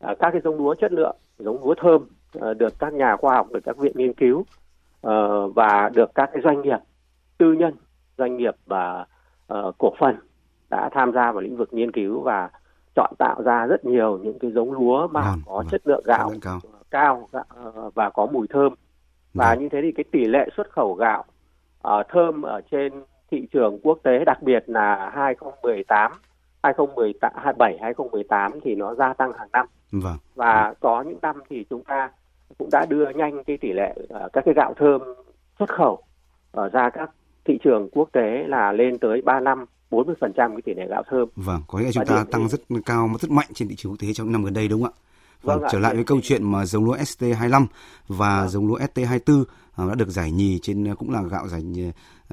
à, 0.00 0.14
các 0.18 0.30
cái 0.30 0.40
giống 0.44 0.56
lúa 0.56 0.74
chất 0.74 0.92
lượng 0.92 1.16
giống 1.38 1.64
lúa 1.64 1.74
thơm 1.74 2.08
được 2.56 2.78
các 2.78 2.92
nhà 2.92 3.16
khoa 3.16 3.34
học 3.34 3.46
được 3.52 3.60
các 3.64 3.76
viện 3.76 3.92
nghiên 3.96 4.12
cứu 4.12 4.38
uh, 5.06 5.54
và 5.54 5.90
được 5.94 6.10
các 6.14 6.30
cái 6.32 6.42
doanh 6.44 6.62
nghiệp 6.62 6.78
tư 7.38 7.52
nhân 7.52 7.74
doanh 8.18 8.36
nghiệp 8.36 8.54
và 8.66 9.06
uh, 9.54 9.74
cổ 9.78 9.94
phần 9.98 10.16
đã 10.70 10.88
tham 10.92 11.12
gia 11.12 11.32
vào 11.32 11.40
lĩnh 11.40 11.56
vực 11.56 11.72
nghiên 11.72 11.92
cứu 11.92 12.20
và 12.20 12.50
chọn 12.96 13.14
tạo 13.18 13.42
ra 13.42 13.66
rất 13.66 13.84
nhiều 13.84 14.18
những 14.18 14.38
cái 14.38 14.52
giống 14.52 14.72
lúa 14.72 15.08
mà 15.08 15.20
vâng, 15.20 15.40
có 15.46 15.56
vâng, 15.56 15.66
chất 15.70 15.86
lượng 15.86 16.02
gạo 16.04 16.32
cao, 16.40 16.60
cao 16.90 17.28
và 17.94 18.10
có 18.10 18.26
mùi 18.26 18.46
thơm 18.50 18.74
và 19.34 19.50
vâng. 19.50 19.62
như 19.62 19.68
thế 19.68 19.78
thì 19.82 19.92
cái 19.92 20.04
tỷ 20.12 20.24
lệ 20.24 20.48
xuất 20.56 20.70
khẩu 20.70 20.94
gạo 20.94 21.24
uh, 21.88 22.06
thơm 22.08 22.42
ở 22.42 22.60
trên 22.70 22.92
thị 23.30 23.46
trường 23.52 23.78
quốc 23.82 23.98
tế 24.02 24.24
đặc 24.24 24.42
biệt 24.42 24.64
là 24.66 25.10
2018 25.14 26.12
2017 26.62 27.78
2018 27.82 28.60
thì 28.64 28.74
nó 28.74 28.94
gia 28.94 29.12
tăng 29.12 29.32
hàng 29.32 29.48
năm 29.52 29.66
vâng. 29.92 30.16
và 30.34 30.74
có 30.80 31.02
những 31.02 31.18
năm 31.22 31.36
thì 31.48 31.66
chúng 31.70 31.84
ta 31.84 32.10
cũng 32.58 32.68
đã 32.72 32.86
đưa 32.88 33.10
nhanh 33.14 33.44
cái 33.46 33.58
tỷ 33.60 33.72
lệ 33.72 33.94
uh, 34.02 34.32
các 34.32 34.44
cái 34.44 34.54
gạo 34.54 34.74
thơm 34.76 35.00
xuất 35.58 35.68
khẩu 35.68 36.02
uh, 36.60 36.72
ra 36.72 36.90
các 36.94 37.10
thị 37.44 37.58
trường 37.64 37.88
quốc 37.92 38.08
tế 38.12 38.44
là 38.46 38.72
lên 38.72 38.98
tới 38.98 39.22
3 39.24 39.40
năm 39.40 39.64
40% 39.90 40.14
cái 40.36 40.62
tỷ 40.64 40.74
lệ 40.74 40.86
gạo 40.88 41.02
thơm. 41.10 41.28
Vâng, 41.36 41.62
có 41.68 41.78
nghĩa 41.78 41.84
là 41.84 41.90
chúng 41.92 42.06
ta 42.06 42.24
tăng 42.30 42.48
rất 42.48 42.60
cao 42.86 43.10
rất 43.20 43.30
mạnh 43.30 43.48
trên 43.54 43.68
thị 43.68 43.74
trường 43.74 43.92
quốc 43.92 43.98
tế 44.00 44.12
trong 44.12 44.32
năm 44.32 44.44
gần 44.44 44.54
đây 44.54 44.68
đúng 44.68 44.82
không 44.82 44.92
ạ? 44.92 45.00
Vâng, 45.42 45.60
vâng 45.60 45.68
trở 45.72 45.78
lại 45.78 45.94
với 45.94 46.04
câu 46.04 46.20
chuyện 46.22 46.52
mà 46.52 46.64
giống 46.64 46.84
lúa 46.84 46.96
ST25 46.96 47.66
và 48.08 48.40
vâng. 48.40 48.48
giống 48.48 48.66
lúa 48.66 48.78
ST24 48.78 49.44
à, 49.76 49.84
đã 49.88 49.94
được 49.94 50.08
giải 50.08 50.32
nhì 50.32 50.58
trên 50.62 50.94
cũng 50.94 51.10
là 51.10 51.22
gạo 51.22 51.48
giải 51.48 51.62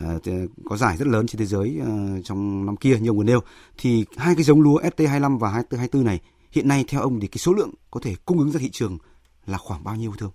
uh, 0.06 0.21
có 0.65 0.77
giải 0.77 0.97
rất 0.97 1.07
lớn 1.07 1.27
trên 1.27 1.39
thế 1.39 1.45
giới 1.45 1.79
uh, 1.81 2.25
trong 2.25 2.65
năm 2.65 2.75
kia 2.77 2.97
nhiều 3.00 3.13
người 3.13 3.25
nêu 3.25 3.39
thì 3.77 4.06
hai 4.18 4.35
cái 4.35 4.44
giống 4.44 4.62
lúa 4.62 4.81
ST25 4.81 5.38
và 5.38 5.63
ST24 5.69 6.03
này 6.03 6.19
hiện 6.51 6.68
nay 6.68 6.85
theo 6.88 7.01
ông 7.01 7.19
thì 7.19 7.27
cái 7.27 7.38
số 7.38 7.53
lượng 7.53 7.71
có 7.91 8.00
thể 8.03 8.15
cung 8.25 8.39
ứng 8.39 8.51
ra 8.51 8.59
thị 8.59 8.69
trường 8.69 8.97
là 9.46 9.58
khoảng 9.58 9.84
bao 9.84 9.96
nhiêu 9.96 10.12
thưa 10.20 10.26
ông? 10.26 10.34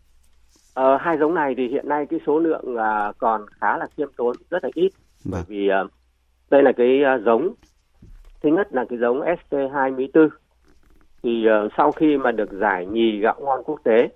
Ờ, 0.75 0.97
hai 1.01 1.19
giống 1.19 1.35
này 1.35 1.55
thì 1.57 1.69
hiện 1.69 1.89
nay 1.89 2.07
cái 2.11 2.21
số 2.27 2.39
lượng 2.39 2.65
uh, 2.75 3.19
còn 3.19 3.47
khá 3.61 3.77
là 3.77 3.87
khiêm 3.97 4.09
tốn 4.17 4.37
rất 4.51 4.65
là 4.65 4.71
ít 4.75 4.91
vâng. 5.25 5.33
bởi 5.33 5.43
vì 5.49 5.69
uh, 5.85 5.91
đây 6.51 6.63
là 6.63 6.73
cái 6.77 7.01
uh, 7.17 7.23
giống 7.25 7.55
thứ 8.43 8.49
nhất 8.49 8.69
là 8.73 8.85
cái 8.89 8.99
giống 8.99 9.21
ST24 9.21 10.29
thì 11.23 11.47
sau 11.77 11.93
khi 11.93 12.17
mà 12.17 12.33
được 12.33 12.53
giải 12.53 12.87
nhì 12.87 13.19
gạo 13.21 13.41
ngon 13.41 13.65
quốc 13.65 13.81
tế 13.85 14.09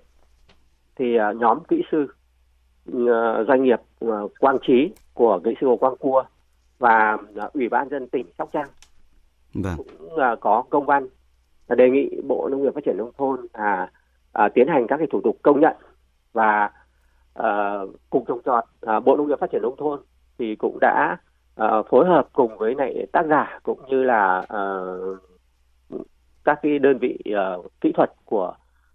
thì 0.95 1.17
nhóm 1.35 1.59
kỹ 1.67 1.83
sư 1.91 2.07
doanh 3.47 3.63
nghiệp 3.63 3.79
Quang 4.39 4.57
Trí 4.67 4.91
của 5.13 5.39
kỹ 5.43 5.51
sư 5.61 5.67
Hồ 5.67 5.77
Quang 5.77 5.95
Cua 5.95 6.23
và 6.79 7.17
Ủy 7.53 7.69
ban 7.69 7.89
dân 7.89 8.09
tỉnh 8.09 8.25
Sóc 8.37 8.49
Trăng 8.53 8.67
vâng. 9.53 9.77
cũng 9.77 10.17
có 10.41 10.63
công 10.69 10.85
văn 10.85 11.07
đề 11.67 11.89
nghị 11.89 12.09
Bộ 12.27 12.47
Nông 12.51 12.63
nghiệp 12.63 12.73
Phát 12.75 12.83
triển 12.85 12.97
nông 12.97 13.11
thôn 13.17 13.39
là 13.53 13.89
à, 14.33 14.49
tiến 14.53 14.67
hành 14.67 14.87
các 14.87 14.97
cái 14.97 15.07
thủ 15.11 15.21
tục 15.23 15.37
công 15.41 15.59
nhận 15.59 15.75
và 16.33 16.71
ờ, 17.33 17.79
à, 17.79 17.85
cục 18.09 18.23
trồng 18.27 18.41
trọt 18.45 18.63
à, 18.81 18.99
Bộ 18.99 19.17
Nông 19.17 19.27
nghiệp 19.27 19.39
Phát 19.39 19.51
triển 19.51 19.61
nông 19.61 19.75
thôn 19.77 19.99
thì 20.37 20.55
cũng 20.55 20.77
đã 20.81 21.17
à, 21.55 21.67
phối 21.89 22.07
hợp 22.07 22.27
cùng 22.33 22.57
với 22.57 22.75
lại 22.75 23.05
tác 23.11 23.25
giả 23.29 23.59
cũng 23.63 23.79
như 23.89 24.03
là 24.03 24.45
à, 24.49 24.61
các 26.43 26.59
cái 26.61 26.79
đơn 26.79 26.97
vị 26.97 27.17
à, 27.35 27.55
kỹ 27.81 27.91
thuật 27.91 28.11
của 28.25 28.53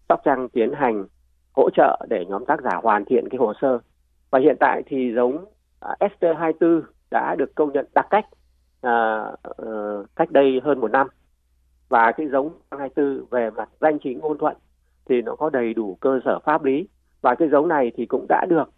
Sóc 0.09 0.21
Trăng 0.25 0.49
tiến 0.49 0.73
hành 0.75 1.05
hỗ 1.57 1.71
trợ 1.71 2.07
để 2.09 2.25
nhóm 2.29 2.45
tác 2.45 2.63
giả 2.63 2.77
hoàn 2.83 3.05
thiện 3.05 3.29
cái 3.31 3.39
hồ 3.39 3.53
sơ. 3.61 3.79
Và 4.31 4.39
hiện 4.39 4.57
tại 4.61 4.83
thì 4.87 5.13
giống 5.15 5.45
à, 5.81 5.97
ST24 6.01 6.83
đã 7.11 7.35
được 7.39 7.55
công 7.55 7.73
nhận 7.73 7.87
đặc 7.95 8.07
cách 8.11 8.25
à, 8.83 9.25
cách 10.17 10.31
đây 10.31 10.61
hơn 10.65 10.81
một 10.81 10.91
năm. 10.91 11.07
Và 11.89 12.13
cái 12.13 12.29
giống 12.29 12.53
24 12.71 13.27
về 13.31 13.51
mặt 13.51 13.69
danh 13.81 13.99
chính 13.99 14.19
ngôn 14.19 14.39
thuận 14.39 14.57
thì 15.09 15.23
nó 15.23 15.35
có 15.35 15.51
đầy 15.51 15.75
đủ 15.75 15.99
cơ 16.01 16.21
sở 16.25 16.39
pháp 16.45 16.65
lý 16.65 16.89
và 17.21 17.35
cái 17.35 17.49
giống 17.49 17.69
này 17.69 17.93
thì 17.97 18.07
cũng 18.07 18.27
đã 18.29 18.47
được 18.49 18.71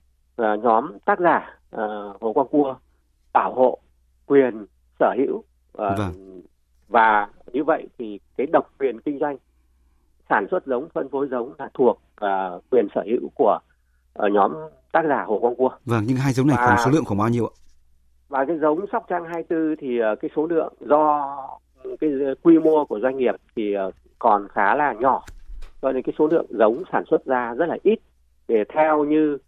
uh, 0.43 0.65
nhóm 0.65 0.99
tác 1.05 1.21
giả 1.21 1.59
uh, 1.77 2.21
Hồ 2.21 2.33
Quang 2.33 2.49
Cua 2.49 2.77
bảo 3.33 3.55
hộ 3.55 3.79
quyền 4.27 4.67
sở 5.01 5.15
hữu 5.19 5.37
uh, 5.37 5.45
vâng. 5.75 6.43
và 6.89 7.29
như 7.53 7.65
vậy 7.65 7.89
thì 7.99 8.21
cái 8.37 8.47
độc 8.53 8.71
quyền 8.79 9.01
kinh 9.01 9.19
doanh 9.19 9.37
sản 10.29 10.47
xuất 10.51 10.67
giống 10.67 10.89
phân 10.95 11.09
phối 11.09 11.29
giống 11.31 11.53
là 11.59 11.69
thuộc 11.75 12.01
uh, 12.25 12.63
quyền 12.71 12.87
sở 12.95 13.03
hữu 13.07 13.29
của 13.35 13.59
uh, 14.23 14.33
nhóm 14.33 14.53
tác 14.93 15.03
giả 15.09 15.25
Hồ 15.27 15.39
Quang 15.39 15.57
Cua. 15.57 15.71
Vâng, 15.85 16.05
nhưng 16.07 16.17
hai 16.17 16.33
giống 16.33 16.47
này 16.47 16.57
và, 16.61 16.67
khoảng 16.67 16.79
số 16.85 16.91
lượng 16.91 17.05
khoảng 17.05 17.19
bao 17.19 17.29
nhiêu 17.29 17.47
ạ? 17.47 17.55
Và 18.29 18.45
cái 18.45 18.59
giống 18.59 18.85
Sóc 18.93 19.07
Trăng 19.09 19.25
24 19.25 19.77
thì 19.81 20.01
uh, 20.01 20.21
cái 20.21 20.31
số 20.37 20.47
lượng 20.47 20.75
do 20.81 21.37
cái 22.01 22.11
quy 22.43 22.59
mô 22.59 22.85
của 22.85 23.01
doanh 23.01 23.17
nghiệp 23.17 23.35
thì 23.57 23.77
uh, 23.89 23.95
còn 24.19 24.49
khá 24.49 24.75
là 24.75 24.93
nhỏ 24.93 25.23
cho 25.83 25.93
nên 25.93 26.03
cái 26.03 26.15
số 26.19 26.27
lượng 26.27 26.47
giống 26.51 26.83
sản 26.93 27.05
xuất 27.11 27.25
ra 27.25 27.55
rất 27.55 27.67
là 27.67 27.77
ít. 27.83 27.99
Để 28.49 28.65
theo 28.75 29.05
như 29.05 29.39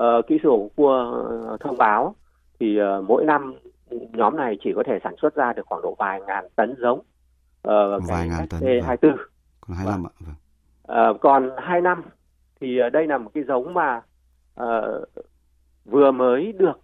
uh, 0.00 0.26
kỹ 0.26 0.38
sư 0.42 0.50
Cua 0.76 1.24
thông 1.60 1.78
báo 1.78 2.14
thì 2.60 2.78
uh, 2.82 3.04
mỗi 3.08 3.24
năm 3.24 3.54
nhóm 3.90 4.36
này 4.36 4.56
chỉ 4.64 4.72
có 4.76 4.82
thể 4.86 4.98
sản 5.04 5.14
xuất 5.22 5.34
ra 5.34 5.52
được 5.52 5.66
khoảng 5.66 5.82
độ 5.82 5.94
vài 5.98 6.20
ngàn 6.26 6.44
tấn 6.56 6.74
giống 6.78 6.98
uh, 6.98 8.02
vài 8.08 8.28
ngàn 8.28 8.48
tấn 8.48 8.60
ST24 8.60 9.16
còn 9.60 9.76
hai 9.76 9.86
năm 9.86 10.06
ạ 10.06 10.12
vâng. 10.20 11.10
uh, 11.10 11.20
còn 11.20 11.50
hai 11.58 11.80
năm 11.80 12.02
thì 12.60 12.78
đây 12.92 13.06
là 13.06 13.18
một 13.18 13.30
cái 13.34 13.44
giống 13.44 13.74
mà 13.74 14.02
uh, 14.62 15.08
vừa 15.84 16.10
mới 16.10 16.52
được 16.52 16.80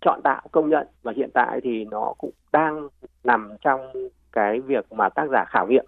chọn 0.00 0.20
tạo 0.24 0.42
công 0.52 0.68
nhận. 0.68 0.86
Và 1.02 1.12
hiện 1.16 1.30
tại 1.34 1.60
thì 1.62 1.84
nó 1.84 2.14
cũng 2.18 2.30
đang 2.52 2.88
nằm 3.24 3.50
trong 3.60 3.80
cái 4.32 4.60
việc 4.60 4.92
mà 4.92 5.08
tác 5.08 5.28
giả 5.30 5.44
khảo 5.48 5.66
nghiệm 5.66 5.84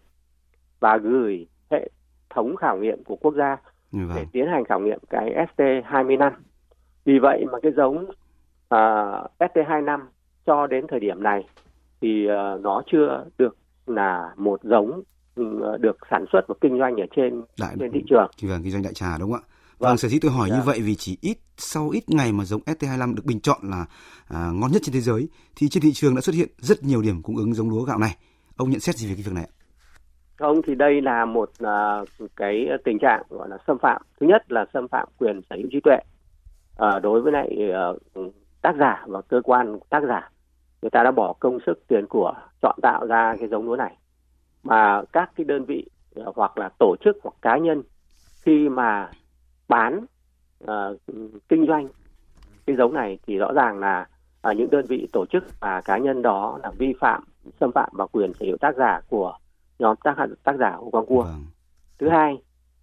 và 0.81 0.97
gửi 0.97 1.47
hệ 1.71 1.89
thống 2.35 2.57
khảo 2.57 2.77
nghiệm 2.77 3.05
của 3.05 3.17
quốc 3.17 3.35
gia 3.35 3.57
vâng. 3.93 4.13
để 4.17 4.27
tiến 4.33 4.47
hành 4.47 4.65
khảo 4.65 4.81
nghiệm 4.81 4.99
cái 5.11 5.47
ST 5.55 5.63
25. 5.85 6.33
Vì 7.05 7.19
vậy 7.23 7.45
mà 7.53 7.59
cái 7.63 7.73
giống 7.77 8.05
uh, 8.05 9.31
ST25 9.39 10.01
cho 10.47 10.67
đến 10.67 10.87
thời 10.89 11.01
điểm 11.01 11.23
này 11.23 11.41
thì 12.01 12.27
uh, 12.27 12.61
nó 12.61 12.83
chưa 12.93 13.25
được 13.39 13.57
là 13.87 14.35
một 14.37 14.61
giống 14.63 15.03
uh, 15.41 15.81
được 15.81 15.97
sản 16.11 16.25
xuất 16.33 16.41
và 16.49 16.55
kinh 16.61 16.79
doanh 16.79 16.97
ở 16.97 17.07
trên 17.17 17.43
đại, 17.61 17.77
trên 17.81 17.93
thị 17.93 18.01
trường. 18.11 18.31
Vâng, 18.43 18.63
kinh 18.63 18.73
doanh 18.73 18.83
đại 18.83 18.95
trà 18.95 19.19
đúng 19.19 19.33
không 19.33 19.41
ạ? 19.41 19.47
Vâng, 19.79 19.89
vâng 19.91 19.97
sở 19.97 20.09
dĩ 20.09 20.19
tôi 20.19 20.31
hỏi 20.31 20.49
yeah. 20.49 20.59
như 20.59 20.65
dạ. 20.67 20.73
vậy 20.73 20.81
vì 20.81 20.95
chỉ 20.95 21.19
ít 21.21 21.39
sau 21.57 21.91
ít 21.91 22.11
ngày 22.11 22.33
mà 22.33 22.45
giống 22.45 22.61
ST25 22.61 23.15
được 23.15 23.25
bình 23.25 23.41
chọn 23.41 23.59
là 23.63 23.87
à, 24.29 24.51
ngon 24.55 24.73
nhất 24.73 24.83
trên 24.85 24.93
thế 24.93 25.01
giới 25.01 25.29
thì 25.57 25.69
trên 25.69 25.83
thị 25.83 25.93
trường 25.93 26.15
đã 26.15 26.21
xuất 26.21 26.35
hiện 26.35 26.49
rất 26.59 26.83
nhiều 26.83 27.03
điểm 27.03 27.23
cung 27.23 27.37
ứng 27.37 27.55
giống 27.55 27.71
lúa 27.71 27.83
gạo 27.83 27.99
này. 27.99 28.17
Ông 28.57 28.71
nhận 28.71 28.81
xét 28.81 28.97
gì 28.97 29.09
về 29.09 29.15
cái 29.15 29.23
việc 29.23 29.33
này 29.35 29.45
ạ? 29.45 29.53
Không 30.41 30.63
thì 30.63 30.75
đây 30.75 31.01
là 31.01 31.25
một 31.25 31.51
uh, 31.65 32.09
cái 32.37 32.69
tình 32.85 32.99
trạng 32.99 33.23
gọi 33.29 33.49
là 33.49 33.59
xâm 33.67 33.79
phạm. 33.79 34.03
Thứ 34.21 34.27
nhất 34.27 34.53
là 34.53 34.65
xâm 34.75 34.89
phạm 34.89 35.09
quyền 35.19 35.41
sở 35.51 35.57
hữu 35.57 35.67
trí 35.73 35.81
tuệ 35.81 35.97
uh, 36.83 37.03
đối 37.03 37.21
với 37.21 37.33
lại 37.33 37.73
uh, 38.21 38.33
tác 38.63 38.77
giả 38.79 39.05
và 39.07 39.21
cơ 39.23 39.41
quan 39.45 39.79
tác 39.91 40.03
giả 40.09 40.31
người 40.83 40.91
ta 40.91 41.03
đã 41.03 41.11
bỏ 41.11 41.35
công 41.41 41.59
sức 41.67 41.83
tiền 41.89 42.07
của 42.07 42.35
chọn 42.63 42.79
tạo 42.83 43.07
ra 43.07 43.37
cái 43.39 43.49
giống 43.49 43.65
lúa 43.67 43.77
này 43.77 43.97
mà 44.63 45.03
các 45.13 45.31
cái 45.37 45.45
đơn 45.45 45.65
vị 45.65 45.87
uh, 46.21 46.37
hoặc 46.37 46.59
là 46.59 46.69
tổ 46.79 46.97
chức 47.05 47.17
hoặc 47.23 47.35
cá 47.43 47.57
nhân 47.57 47.83
khi 48.43 48.69
mà 48.69 49.11
bán 49.69 50.05
uh, 50.65 50.71
kinh 51.49 51.67
doanh 51.67 51.89
cái 52.67 52.77
giống 52.77 52.95
này 52.95 53.19
thì 53.27 53.39
rõ 53.39 53.53
ràng 53.53 53.79
là 53.79 54.07
uh, 54.51 54.57
những 54.57 54.71
đơn 54.71 54.85
vị 54.89 55.09
tổ 55.13 55.27
chức 55.27 55.45
và 55.61 55.81
cá 55.85 55.99
nhân 55.99 56.23
đó 56.23 56.59
là 56.63 56.71
vi 56.79 56.95
phạm 57.01 57.25
xâm 57.61 57.73
phạm 57.73 57.91
vào 57.93 58.09
quyền 58.13 58.33
sở 58.35 58.47
hữu 58.47 58.57
tác 58.57 58.77
giả 58.77 59.01
của 59.09 59.35
nhóm 59.81 59.97
tác 60.05 60.17
tác 60.45 60.57
giả 60.59 60.71
Hồ 60.71 60.91
Quang 60.91 61.07
Cua. 61.07 61.23
Vâng. 61.23 61.45
Thứ 61.99 62.09
hai 62.09 62.43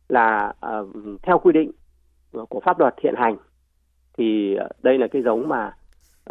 là 0.09 0.53
uh, 0.79 0.87
theo 1.21 1.39
quy 1.39 1.51
định 1.53 1.71
của 2.31 2.59
pháp 2.59 2.79
luật 2.79 2.93
hiện 3.03 3.13
hành 3.17 3.37
thì 4.17 4.57
uh, 4.65 4.83
đây 4.83 4.97
là 4.97 5.07
cái 5.07 5.21
giống 5.21 5.47
mà 5.47 5.75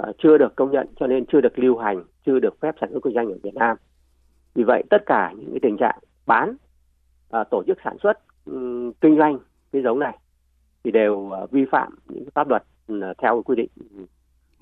uh, 0.03 0.15
chưa 0.19 0.39
được 0.39 0.57
công 0.57 0.71
nhận 0.71 0.87
cho 0.97 1.07
nên 1.07 1.27
chưa 1.27 1.41
được 1.41 1.59
lưu 1.59 1.79
hành, 1.79 2.05
chưa 2.27 2.39
được 2.39 2.61
phép 2.61 2.75
sản 2.81 2.91
xuất 2.93 3.01
kinh 3.05 3.15
doanh 3.15 3.27
ở 3.29 3.39
Việt 3.43 3.55
Nam. 3.55 3.77
Vì 4.55 4.65
vậy 4.65 4.83
tất 4.91 5.03
cả 5.07 5.33
những 5.37 5.51
cái 5.51 5.61
tình 5.63 5.77
trạng 5.77 5.99
bán, 6.27 6.57
uh, 7.41 7.51
tổ 7.51 7.63
chức 7.67 7.79
sản 7.85 7.97
xuất, 8.03 8.19
um, 8.47 8.93
kinh 8.93 9.17
doanh 9.17 9.39
cái 9.73 9.83
giống 9.83 9.99
này 9.99 10.19
thì 10.85 10.91
đều 10.91 11.15
uh, 11.15 11.51
vi 11.51 11.65
phạm 11.71 11.99
những 12.09 12.31
pháp 12.35 12.49
luật 12.49 12.63
uh, 12.93 13.19
theo 13.19 13.43
quy 13.43 13.57
định 13.57 13.71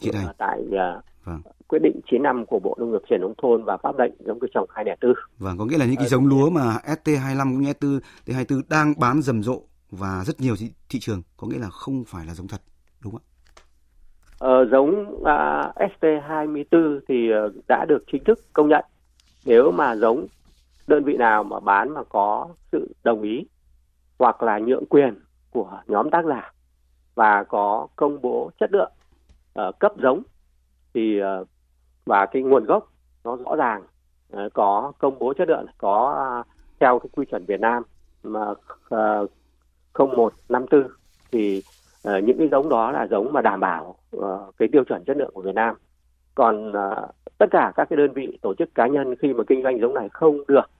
uh, 0.09 0.15
tại 0.39 0.63
uh, 0.69 1.05
vâng. 1.25 1.41
quyết 1.69 1.79
định 1.83 2.01
9 2.11 2.23
năm 2.23 2.47
của 2.47 2.59
Bộ 2.59 2.77
Nông 2.79 2.93
nghiệp 2.93 3.03
Triển 3.11 3.21
nông 3.21 3.35
thôn 3.43 3.65
và 3.65 3.77
pháp 3.77 3.99
lệnh 3.99 4.13
giống 4.19 4.41
cây 4.41 4.51
trồng 4.55 4.69
204. 4.75 5.15
Vâng, 5.39 5.59
có 5.59 5.65
nghĩa 5.65 5.79
là 5.79 5.87
những 5.87 5.97
cái 5.97 6.07
giống 6.07 6.27
lúa 6.27 6.51
mà 6.51 6.79
ST25 6.85 7.53
cũng 7.53 7.61
như 7.61 7.73
ST, 7.73 7.85
ST24 8.27 8.63
đang 8.69 8.95
bán 8.99 9.23
rầm 9.23 9.43
rộ 9.43 9.63
và 9.91 10.25
rất 10.27 10.41
nhiều 10.41 10.55
thị, 10.59 10.71
thị 10.91 10.99
trường, 11.03 11.23
có 11.37 11.47
nghĩa 11.47 11.59
là 11.59 11.69
không 11.69 12.05
phải 12.07 12.27
là 12.27 12.35
giống 12.35 12.49
thật, 12.49 12.61
đúng 13.03 13.13
không 13.13 13.23
ạ? 13.25 13.35
Ờ, 14.39 14.65
giống 14.65 15.15
uh, 15.15 15.93
ST24 16.01 17.01
thì 17.09 17.31
uh, 17.47 17.69
đã 17.69 17.85
được 17.85 18.05
chính 18.13 18.25
thức 18.25 18.39
công 18.53 18.69
nhận. 18.69 18.85
Nếu 19.45 19.71
mà 19.71 19.97
giống 19.97 20.27
đơn 20.87 21.05
vị 21.05 21.17
nào 21.17 21.45
mà 21.45 21.61
bán 21.61 21.95
mà 21.95 22.01
có 22.09 22.49
sự 22.73 22.95
đồng 23.05 23.23
ý 23.23 23.47
hoặc 24.19 24.43
là 24.43 24.59
nhượng 24.59 24.87
quyền 24.87 25.15
của 25.51 25.81
nhóm 25.87 26.11
tác 26.11 26.25
giả 26.25 26.53
và 27.15 27.45
có 27.49 27.87
công 27.97 28.23
bố 28.23 28.51
chất 28.61 28.73
lượng 28.73 28.93
uh, 29.69 29.79
cấp 29.79 29.93
giống 30.03 30.23
thì 30.95 31.21
uh, 31.23 31.49
và 32.07 32.27
cái 32.27 32.43
nguồn 32.43 32.65
gốc 32.65 32.93
nó 33.25 33.37
rõ 33.37 33.57
ràng 33.57 33.83
uh, 34.37 34.53
có 34.53 34.93
công 34.99 35.19
bố 35.19 35.35
chất 35.35 35.49
lượng 35.49 35.67
có 35.79 36.25
uh, 36.41 36.47
theo 36.81 36.99
cái 36.99 37.09
quy 37.13 37.25
chuẩn 37.27 37.45
Việt 37.45 37.61
Nam 37.61 37.83
mà 38.23 38.51
uh, 38.51 39.31
0154 39.93 40.89
thì 41.33 41.63
uh, 42.09 42.25
những 42.25 42.39
cái 42.39 42.49
giống 42.49 42.69
đó 42.69 42.91
là 42.91 43.07
giống 43.11 43.33
mà 43.33 43.41
đảm 43.41 43.61
bảo 43.61 43.95
cái 44.59 44.69
tiêu 44.73 44.85
chuẩn 44.85 45.05
chất 45.05 45.17
lượng 45.17 45.31
của 45.35 45.43
Việt 45.43 45.55
Nam. 45.55 45.77
Còn 46.35 46.73
tất 47.39 47.47
cả 47.51 47.73
các 47.77 47.89
cái 47.91 47.97
đơn 47.97 48.13
vị 48.13 48.39
tổ 48.43 48.55
chức 48.55 48.75
cá 48.75 48.87
nhân 48.87 49.15
khi 49.17 49.33
mà 49.33 49.45
kinh 49.47 49.63
doanh 49.63 49.81
giống 49.81 49.95
này 49.95 50.09
không 50.09 50.47
được 50.49 50.71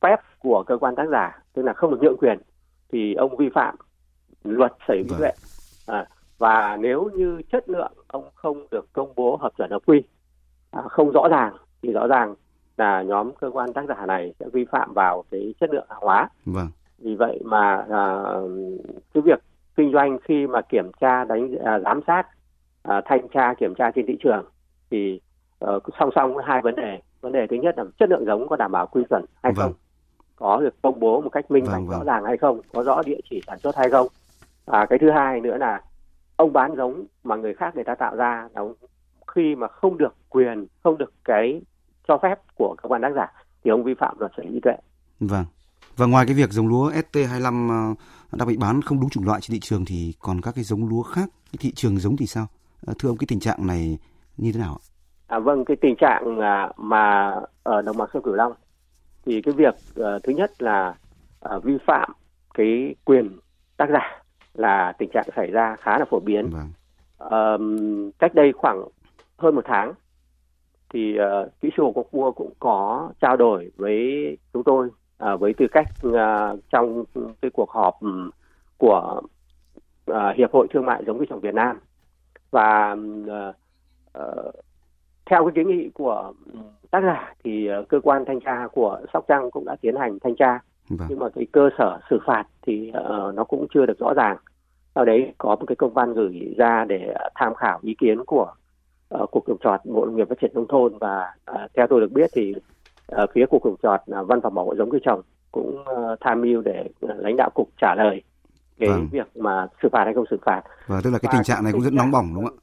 phép 0.00 0.16
của 0.38 0.64
cơ 0.66 0.78
quan 0.78 0.94
tác 0.96 1.08
giả 1.10 1.42
tức 1.52 1.62
là 1.62 1.72
không 1.72 1.90
được 1.90 1.98
nhượng 2.02 2.16
quyền 2.16 2.38
thì 2.92 3.14
ông 3.14 3.36
vi 3.36 3.48
phạm 3.54 3.76
luật 4.44 4.72
sở 4.88 4.94
hữu 4.94 5.04
trí 5.08 5.14
tuệ. 5.18 5.30
À, 5.86 6.06
và 6.40 6.76
nếu 6.80 7.10
như 7.16 7.42
chất 7.52 7.68
lượng 7.68 7.92
ông 8.06 8.24
không 8.34 8.66
được 8.70 8.92
công 8.92 9.12
bố 9.16 9.36
hợp 9.36 9.52
chuẩn 9.58 9.70
hợp 9.70 9.82
quy 9.86 10.02
à, 10.70 10.82
không 10.82 11.10
rõ 11.10 11.28
ràng 11.30 11.56
thì 11.82 11.92
rõ 11.92 12.06
ràng 12.06 12.34
là 12.76 13.02
nhóm 13.02 13.30
cơ 13.40 13.50
quan 13.52 13.72
tác 13.72 13.84
giả 13.88 14.06
này 14.06 14.34
sẽ 14.40 14.46
vi 14.52 14.64
phạm 14.72 14.94
vào 14.94 15.24
cái 15.30 15.54
chất 15.60 15.70
lượng 15.70 15.86
hàng 15.88 16.00
hóa 16.00 16.28
vâng. 16.44 16.68
vì 16.98 17.14
vậy 17.14 17.40
mà 17.44 17.86
à, 17.90 18.32
cái 19.14 19.22
việc 19.26 19.42
kinh 19.76 19.92
doanh 19.92 20.18
khi 20.24 20.46
mà 20.46 20.60
kiểm 20.60 20.90
tra 21.00 21.24
đánh 21.24 21.54
à, 21.64 21.78
giám 21.78 22.00
sát 22.06 22.26
à, 22.82 23.00
thanh 23.04 23.28
tra 23.28 23.54
kiểm 23.54 23.74
tra 23.74 23.90
trên 23.90 24.06
thị 24.06 24.16
trường 24.22 24.44
thì 24.90 25.20
uh, 25.64 25.82
song 25.98 26.10
song 26.14 26.34
với 26.34 26.44
hai 26.46 26.62
vấn 26.62 26.76
đề 26.76 27.00
vấn 27.20 27.32
đề 27.32 27.46
thứ 27.46 27.56
nhất 27.56 27.74
là 27.78 27.84
chất 27.98 28.10
lượng 28.10 28.24
giống 28.26 28.48
có 28.48 28.56
đảm 28.56 28.72
bảo 28.72 28.86
quy 28.86 29.02
chuẩn 29.10 29.24
hay 29.42 29.52
vâng. 29.52 29.66
không 29.66 29.74
có 30.36 30.60
được 30.60 30.82
công 30.82 31.00
bố 31.00 31.20
một 31.20 31.30
cách 31.30 31.50
minh 31.50 31.64
bạch 31.64 31.72
vâng, 31.72 31.86
vâng. 31.86 31.98
rõ 31.98 32.04
ràng 32.04 32.24
hay 32.24 32.36
không 32.36 32.60
có 32.72 32.82
rõ 32.82 33.02
địa 33.06 33.20
chỉ 33.30 33.40
sản 33.46 33.58
xuất 33.58 33.76
hay 33.76 33.90
không 33.90 34.06
à, 34.66 34.86
cái 34.90 34.98
thứ 34.98 35.10
hai 35.10 35.40
nữa 35.40 35.56
là 35.56 35.80
ông 36.40 36.52
bán 36.52 36.76
giống 36.76 37.04
mà 37.24 37.36
người 37.36 37.54
khác 37.54 37.74
người 37.74 37.84
ta 37.84 37.94
tạo 37.94 38.16
ra 38.16 38.48
là 38.54 38.62
khi 39.34 39.54
mà 39.54 39.68
không 39.68 39.98
được 39.98 40.14
quyền 40.28 40.66
không 40.82 40.98
được 40.98 41.12
cái 41.24 41.62
cho 42.08 42.18
phép 42.22 42.38
của 42.54 42.74
cơ 42.82 42.88
quan 42.88 43.02
tác 43.02 43.12
giả 43.16 43.26
thì 43.64 43.70
ông 43.70 43.84
vi 43.84 43.94
phạm 43.94 44.18
luật 44.18 44.32
sở 44.36 44.42
hữu 44.42 44.52
trí 44.52 44.60
tuệ. 44.60 44.74
Vâng. 45.20 45.44
Và 45.96 46.06
ngoài 46.06 46.26
cái 46.26 46.34
việc 46.34 46.50
giống 46.50 46.68
lúa 46.68 46.90
ST25 46.90 47.70
ờ, 47.70 47.94
đang 48.38 48.48
bị 48.48 48.56
bán 48.56 48.82
không 48.82 49.00
đúng 49.00 49.10
chủng 49.10 49.26
loại 49.26 49.40
trên 49.40 49.54
thị 49.54 49.60
trường 49.60 49.84
thì 49.84 50.14
còn 50.18 50.40
các 50.40 50.54
cái 50.54 50.64
giống 50.64 50.88
lúa 50.88 51.02
khác 51.02 51.28
cái 51.52 51.58
thị 51.60 51.72
trường 51.74 51.98
giống 51.98 52.16
thì 52.16 52.26
sao? 52.26 52.46
Ờ, 52.86 52.94
thưa 52.98 53.08
ông 53.08 53.18
cái 53.18 53.26
tình 53.28 53.40
trạng 53.40 53.66
này 53.66 53.98
như 54.36 54.52
thế 54.52 54.60
nào 54.60 54.78
ạ? 54.80 54.82
À, 55.26 55.38
vâng, 55.38 55.64
cái 55.64 55.76
tình 55.80 55.96
trạng 55.96 56.40
à, 56.40 56.72
mà 56.76 57.34
ở 57.62 57.82
đồng 57.82 57.96
bằng 57.96 58.08
sông 58.12 58.22
Cửu 58.22 58.34
Long 58.34 58.52
thì 59.26 59.42
cái 59.42 59.54
việc 59.54 59.74
uh, 60.00 60.22
thứ 60.22 60.32
nhất 60.32 60.50
là 60.58 60.94
uh, 61.56 61.64
vi 61.64 61.78
phạm 61.86 62.12
cái 62.54 62.94
quyền 63.04 63.38
tác 63.76 63.86
giả 63.92 64.19
là 64.54 64.92
tình 64.98 65.10
trạng 65.12 65.26
xảy 65.36 65.50
ra 65.50 65.76
khá 65.76 65.98
là 65.98 66.04
phổ 66.04 66.20
biến. 66.20 66.50
Vâng. 66.50 66.70
Uh, 67.24 68.14
cách 68.18 68.34
đây 68.34 68.52
khoảng 68.52 68.84
hơn 69.38 69.54
một 69.54 69.64
tháng 69.64 69.92
thì 70.92 71.18
uh, 71.18 71.60
kỹ 71.60 71.70
sư 71.76 71.82
Quốc 71.94 72.06
Vua 72.10 72.32
cũng 72.32 72.52
có 72.58 73.10
trao 73.20 73.36
đổi 73.36 73.70
với 73.76 74.36
chúng 74.52 74.64
tôi 74.64 74.88
uh, 75.32 75.40
với 75.40 75.54
tư 75.54 75.66
cách 75.72 75.86
uh, 76.06 76.60
trong 76.70 77.04
cái 77.42 77.50
cuộc 77.50 77.70
họp 77.70 78.00
um, 78.00 78.30
của 78.78 79.20
uh, 80.10 80.16
Hiệp 80.36 80.52
hội 80.52 80.66
Thương 80.70 80.86
mại 80.86 81.04
giống 81.06 81.18
cây 81.18 81.26
trồng 81.30 81.40
Việt 81.40 81.54
Nam 81.54 81.78
và 82.50 82.92
uh, 82.92 83.54
uh, 84.18 84.54
theo 85.30 85.44
cái 85.44 85.52
kiến 85.54 85.68
nghị 85.68 85.90
của 85.94 86.32
tác 86.90 87.00
giả 87.04 87.34
thì 87.44 87.66
ờ, 87.66 87.84
cơ 87.88 88.00
quan 88.00 88.24
thanh 88.24 88.40
tra 88.40 88.66
của 88.72 89.00
Sóc 89.12 89.24
Trăng 89.28 89.50
cũng 89.50 89.64
đã 89.64 89.76
tiến 89.80 89.96
hành 89.96 90.18
thanh 90.20 90.36
tra 90.36 90.60
vâng. 90.98 91.08
nhưng 91.10 91.18
mà 91.18 91.28
cái 91.34 91.46
cơ 91.52 91.70
sở 91.78 91.98
xử 92.10 92.18
phạt 92.26 92.44
thì 92.66 92.92
uh, 92.98 93.34
nó 93.34 93.44
cũng 93.44 93.66
chưa 93.74 93.86
được 93.86 93.98
rõ 93.98 94.14
ràng 94.14 94.36
sau 94.94 95.04
đấy 95.04 95.32
có 95.38 95.56
một 95.56 95.64
cái 95.66 95.76
công 95.76 95.94
văn 95.94 96.14
gửi 96.14 96.54
ra 96.56 96.84
để 96.88 97.14
tham 97.34 97.54
khảo 97.54 97.78
ý 97.82 97.94
kiến 97.98 98.24
của 98.24 98.52
uh, 99.22 99.30
cục 99.30 99.44
trồng 99.46 99.58
trọt 99.64 99.80
bộ 99.84 100.06
nông 100.06 100.16
nghiệp 100.16 100.28
phát 100.28 100.38
triển 100.40 100.50
nông 100.54 100.68
thôn 100.68 100.98
và 100.98 101.34
uh, 101.50 101.56
theo 101.76 101.86
tôi 101.86 102.00
được 102.00 102.12
biết 102.12 102.30
thì 102.34 102.54
uh, 103.22 103.30
phía 103.34 103.46
cục 103.46 103.64
trồng 103.64 103.76
trọt 103.82 104.00
uh, 104.20 104.28
văn 104.28 104.40
phòng 104.40 104.54
bảo 104.54 104.64
hộ 104.64 104.74
giống 104.74 104.90
cây 104.90 105.00
trồng 105.04 105.22
cũng 105.52 105.80
uh, 105.80 106.18
tham 106.20 106.40
mưu 106.40 106.62
để 106.62 106.88
uh, 107.06 107.10
lãnh 107.16 107.36
đạo 107.36 107.50
cục 107.54 107.68
trả 107.80 107.94
lời 107.94 108.22
cái 108.78 108.88
vâng. 108.88 109.08
việc 109.12 109.36
mà 109.36 109.66
xử 109.82 109.88
phạt 109.92 110.04
hay 110.04 110.14
không 110.14 110.24
xử 110.30 110.38
phạt. 110.46 110.62
Và 110.86 111.00
tức 111.04 111.10
là 111.10 111.18
cái 111.18 111.30
và 111.32 111.32
tình 111.32 111.44
trạng 111.44 111.64
này 111.64 111.72
cũng 111.72 111.82
rất 111.82 111.92
nóng 111.92 112.10
bỏng 112.10 112.32
đúng 112.34 112.44
không 112.44 112.56
ạ? 112.58 112.60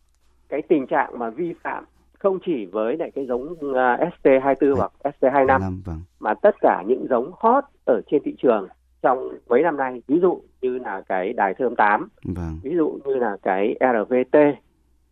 Cái 0.50 0.62
tình 0.62 0.88
trạng 0.88 1.20
mà 1.20 1.30
vi 1.30 1.54
phạm 1.64 1.86
không 2.18 2.40
chỉ 2.46 2.66
với 2.66 2.98
lại 2.98 3.12
cái 3.16 3.26
giống 3.26 3.44
uh, 3.52 3.76
ST24 4.22 4.76
hoặc 4.76 4.92
ST25 5.04 5.82
vâng. 5.86 6.02
mà 6.20 6.34
tất 6.34 6.56
cả 6.62 6.84
những 6.88 7.08
giống 7.10 7.32
hot 7.38 7.64
ở 7.86 8.02
trên 8.12 8.22
thị 8.26 8.36
trường 8.38 8.68
trong 9.02 9.30
mấy 9.50 9.62
năm 9.62 9.78
nay 9.78 10.02
ví 10.08 10.20
dụ 10.22 10.42
như 10.62 10.78
là 10.78 11.02
cái 11.10 11.34
đài 11.34 11.54
thơm 11.54 11.76
8 11.76 12.08
vâng. 12.24 12.60
ví 12.64 12.76
dụ 12.78 13.00
như 13.06 13.16
là 13.16 13.38
cái 13.44 13.76
RVT 13.80 14.38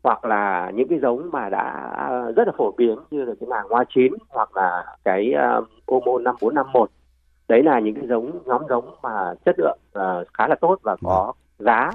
hoặc 0.04 0.26
là 0.26 0.72
những 0.76 0.88
cái 0.88 1.00
giống 1.00 1.30
mà 1.32 1.50
đã 1.50 1.92
rất 2.36 2.48
là 2.48 2.54
phổ 2.58 2.72
biến 2.78 3.00
như 3.12 3.26
là 3.26 3.34
cái 3.40 3.50
màng 3.50 3.66
hoa 3.70 3.84
chín 3.96 4.14
hoặc 4.30 4.56
là 4.56 4.86
cái 5.04 5.34
uh, 5.60 5.68
Omo 5.86 6.20
5451 6.20 6.90
đấy 7.48 7.64
là 7.64 7.80
những 7.80 7.96
cái 7.96 8.08
giống 8.08 8.40
nhóm 8.46 8.62
giống 8.70 8.96
mà 9.02 9.34
chất 9.46 9.56
lượng 9.60 9.80
uh, 9.98 10.28
khá 10.34 10.48
là 10.48 10.56
tốt 10.62 10.80
và 10.84 10.96
có 11.04 11.34
vâng. 11.58 11.66
giá 11.66 11.92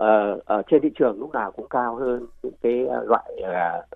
uh, 0.00 0.44
ở 0.44 0.62
trên 0.70 0.82
thị 0.82 0.88
trường 0.98 1.20
lúc 1.20 1.32
nào 1.32 1.52
cũng 1.52 1.66
cao 1.70 1.96
hơn 1.96 2.26
những 2.42 2.54
cái 2.62 2.86
ờ, 2.86 3.04
loại 3.04 3.32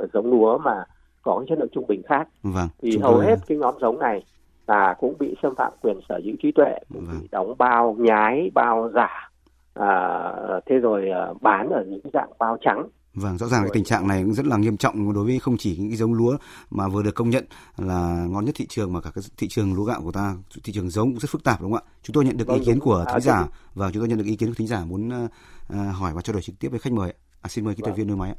uh, 0.04 0.12
giống 0.12 0.30
lúa 0.30 0.58
mà 0.58 0.84
có 1.22 1.44
chất 1.48 1.58
lượng 1.58 1.68
trung 1.72 1.86
bình 1.88 2.02
khác 2.02 2.28
vâng, 2.42 2.68
thì 2.82 2.98
hầu 2.98 3.18
hết 3.18 3.36
cái 3.46 3.58
nhóm 3.58 3.74
giống 3.80 3.98
này 3.98 4.24
là 4.66 4.94
cũng 5.00 5.14
bị 5.18 5.34
xâm 5.42 5.54
phạm 5.54 5.72
quyền 5.82 6.00
sở 6.08 6.20
hữu 6.24 6.36
trí 6.42 6.52
tuệ 6.52 6.78
cũng 6.92 7.04
vâng. 7.06 7.18
bị 7.20 7.28
đóng 7.32 7.54
bao 7.58 7.96
nhái 7.98 8.50
bao 8.54 8.90
giả 8.94 9.30
à, 9.74 10.32
thế 10.66 10.76
rồi 10.76 11.08
bán 11.40 11.70
ở 11.70 11.84
những 11.88 12.00
dạng 12.12 12.30
bao 12.38 12.56
trắng 12.60 12.88
Vâng, 13.16 13.38
rõ 13.38 13.46
ràng 13.46 13.62
cái 13.62 13.70
tình 13.72 13.84
trạng 13.84 14.08
này 14.08 14.22
cũng 14.22 14.34
rất 14.34 14.46
là 14.46 14.56
nghiêm 14.56 14.76
trọng 14.76 15.14
đối 15.14 15.24
với 15.24 15.38
không 15.38 15.56
chỉ 15.56 15.76
những 15.76 15.88
cái 15.88 15.96
giống 15.96 16.14
lúa 16.14 16.36
mà 16.70 16.88
vừa 16.88 17.02
được 17.02 17.14
công 17.14 17.30
nhận 17.30 17.44
là 17.76 18.26
ngon 18.28 18.44
nhất 18.44 18.54
thị 18.58 18.66
trường 18.68 18.92
mà 18.92 19.00
cả 19.00 19.10
cái 19.14 19.24
thị 19.36 19.48
trường 19.48 19.74
lúa 19.74 19.84
gạo 19.84 20.00
của 20.02 20.12
ta, 20.12 20.34
thị 20.64 20.72
trường 20.72 20.90
giống 20.90 21.10
cũng 21.10 21.20
rất 21.20 21.30
phức 21.30 21.44
tạp 21.44 21.62
đúng 21.62 21.72
không 21.72 21.82
ạ? 21.86 21.90
Chúng 22.02 22.14
tôi 22.14 22.24
nhận 22.24 22.36
được 22.36 22.48
vâng, 22.48 22.58
ý 22.58 22.64
kiến 22.64 22.80
của 22.80 23.04
thính 23.12 23.20
giả 23.20 23.46
và 23.74 23.90
chúng 23.92 24.00
tôi 24.00 24.08
nhận 24.08 24.18
được 24.18 24.24
ý 24.26 24.36
kiến 24.36 24.48
của 24.48 24.54
thính 24.54 24.66
giả 24.66 24.84
muốn 24.84 25.28
hỏi 25.68 26.12
và 26.14 26.20
trao 26.22 26.32
đổi 26.32 26.42
trực 26.42 26.54
tiếp 26.60 26.68
với 26.68 26.80
khách 26.80 26.92
mời. 26.92 27.12
À, 27.42 27.48
xin 27.48 27.64
mời 27.64 27.74
kỹ 27.74 27.82
thuật 27.82 27.92
vâng. 27.92 27.98
viên 27.98 28.08
nối 28.08 28.16
máy 28.16 28.30
ạ. 28.30 28.38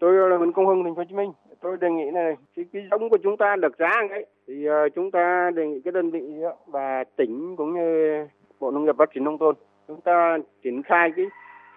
Tôi 0.00 0.30
là 0.30 0.36
Nguyễn 0.36 0.52
Công 0.52 0.66
Hưng, 0.66 0.84
thành 0.84 0.94
phố 0.94 1.00
Hồ 1.00 1.04
Chí 1.08 1.14
Minh. 1.14 1.32
Tôi 1.60 1.76
đề 1.80 1.90
nghị 1.90 2.10
này, 2.10 2.36
cái, 2.56 2.64
cái 2.72 2.82
giống 2.90 3.10
của 3.10 3.18
chúng 3.22 3.36
ta 3.36 3.56
được 3.56 3.78
giá 3.78 3.90
ấy 4.10 4.26
thì 4.46 4.68
uh, 4.68 4.94
chúng 4.94 5.10
ta 5.10 5.50
đề 5.54 5.66
nghị 5.66 5.80
cái 5.84 5.92
đơn 5.92 6.10
vị 6.10 6.20
và 6.66 7.04
tỉnh 7.16 7.56
cũng 7.56 7.74
như 7.74 8.26
Bộ 8.60 8.70
Nông 8.70 8.84
nghiệp 8.84 8.94
Phát 8.98 9.10
triển 9.14 9.24
nông 9.24 9.38
thôn 9.38 9.54
chúng 9.88 10.00
ta 10.00 10.38
triển 10.64 10.82
khai 10.82 11.12
cái 11.16 11.26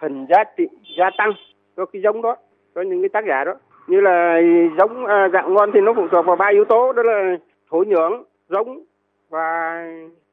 phần 0.00 0.26
giá 0.30 0.44
trị 0.56 0.64
gia 0.98 1.10
tăng 1.18 1.32
cho 1.76 1.86
cái 1.86 2.02
giống 2.02 2.22
đó 2.22 2.36
cho 2.74 2.82
những 2.82 3.02
cái 3.02 3.08
tác 3.08 3.24
giả 3.28 3.44
đó 3.44 3.54
như 3.88 4.00
là 4.00 4.36
giống 4.78 5.06
à, 5.06 5.28
gạo 5.32 5.48
ngon 5.48 5.70
thì 5.74 5.80
nó 5.80 5.92
phụ 5.96 6.08
thuộc 6.12 6.26
vào 6.26 6.36
ba 6.36 6.48
yếu 6.52 6.64
tố 6.64 6.92
đó 6.92 7.02
là 7.02 7.36
thổ 7.70 7.84
nhưỡng 7.86 8.24
giống 8.48 8.84
và 9.28 9.76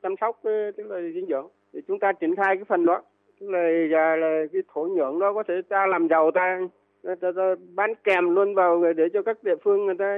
chăm 0.03 0.15
sóc 0.21 0.39
tức 0.43 0.85
là 0.85 1.01
dinh 1.13 1.25
dưỡng 1.29 1.47
thì 1.73 1.79
chúng 1.87 1.99
ta 1.99 2.11
triển 2.11 2.35
khai 2.35 2.55
cái 2.55 2.65
phần 2.67 2.85
đó 2.85 3.01
này 3.41 3.71
là 3.71 3.87
giờ 3.91 4.15
là 4.15 4.45
cái 4.53 4.61
thổ 4.73 4.81
nhưỡng 4.81 5.19
đó 5.19 5.33
có 5.33 5.43
thể 5.47 5.61
ta 5.69 5.87
làm 5.87 6.07
giàu 6.07 6.31
ta. 6.31 6.59
Ta, 7.03 7.15
ta, 7.21 7.31
ta 7.35 7.55
bán 7.75 7.93
kèm 8.03 8.35
luôn 8.35 8.55
vào 8.55 8.83
để 8.97 9.09
cho 9.13 9.21
các 9.21 9.43
địa 9.43 9.55
phương 9.63 9.85
người 9.85 9.95
ta 9.99 10.17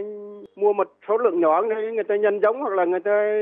mua 0.55 0.73
một 0.73 0.87
số 1.07 1.17
lượng 1.17 1.39
nhỏ 1.39 1.61
để 1.61 1.91
người 1.91 2.03
ta 2.03 2.15
nhân 2.15 2.39
giống 2.39 2.61
hoặc 2.61 2.73
là 2.73 2.85
người 2.85 2.99
ta 2.99 3.33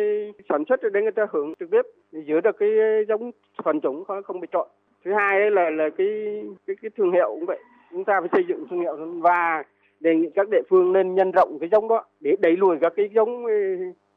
sản 0.49 0.63
xuất 0.69 0.79
để 0.93 1.01
người 1.01 1.11
ta 1.11 1.25
hưởng 1.31 1.53
trực 1.59 1.71
tiếp 1.71 1.81
giữ 2.11 2.41
được 2.41 2.57
cái 2.59 2.69
giống 3.07 3.31
thuần 3.63 3.81
chủng 3.81 4.03
không, 4.05 4.23
không 4.23 4.39
bị 4.39 4.47
trộn. 4.51 4.67
Thứ 5.05 5.13
hai 5.13 5.51
là 5.51 5.69
là 5.69 5.89
cái 5.97 6.43
cái 6.67 6.75
cái 6.81 6.91
thương 6.97 7.11
hiệu 7.11 7.27
cũng 7.29 7.45
vậy. 7.45 7.59
Chúng 7.91 8.03
ta 8.03 8.19
phải 8.19 8.29
xây 8.33 8.43
dựng 8.47 8.65
thương 8.69 8.79
hiệu 8.79 8.95
và 9.21 9.63
đề 9.99 10.15
nghị 10.15 10.29
các 10.35 10.49
địa 10.51 10.61
phương 10.69 10.93
nên 10.93 11.15
nhân 11.15 11.31
rộng 11.31 11.57
cái 11.59 11.69
giống 11.71 11.87
đó 11.87 12.03
để 12.19 12.35
đẩy 12.39 12.57
lùi 12.57 12.77
các 12.81 12.93
cái 12.95 13.09
giống 13.15 13.43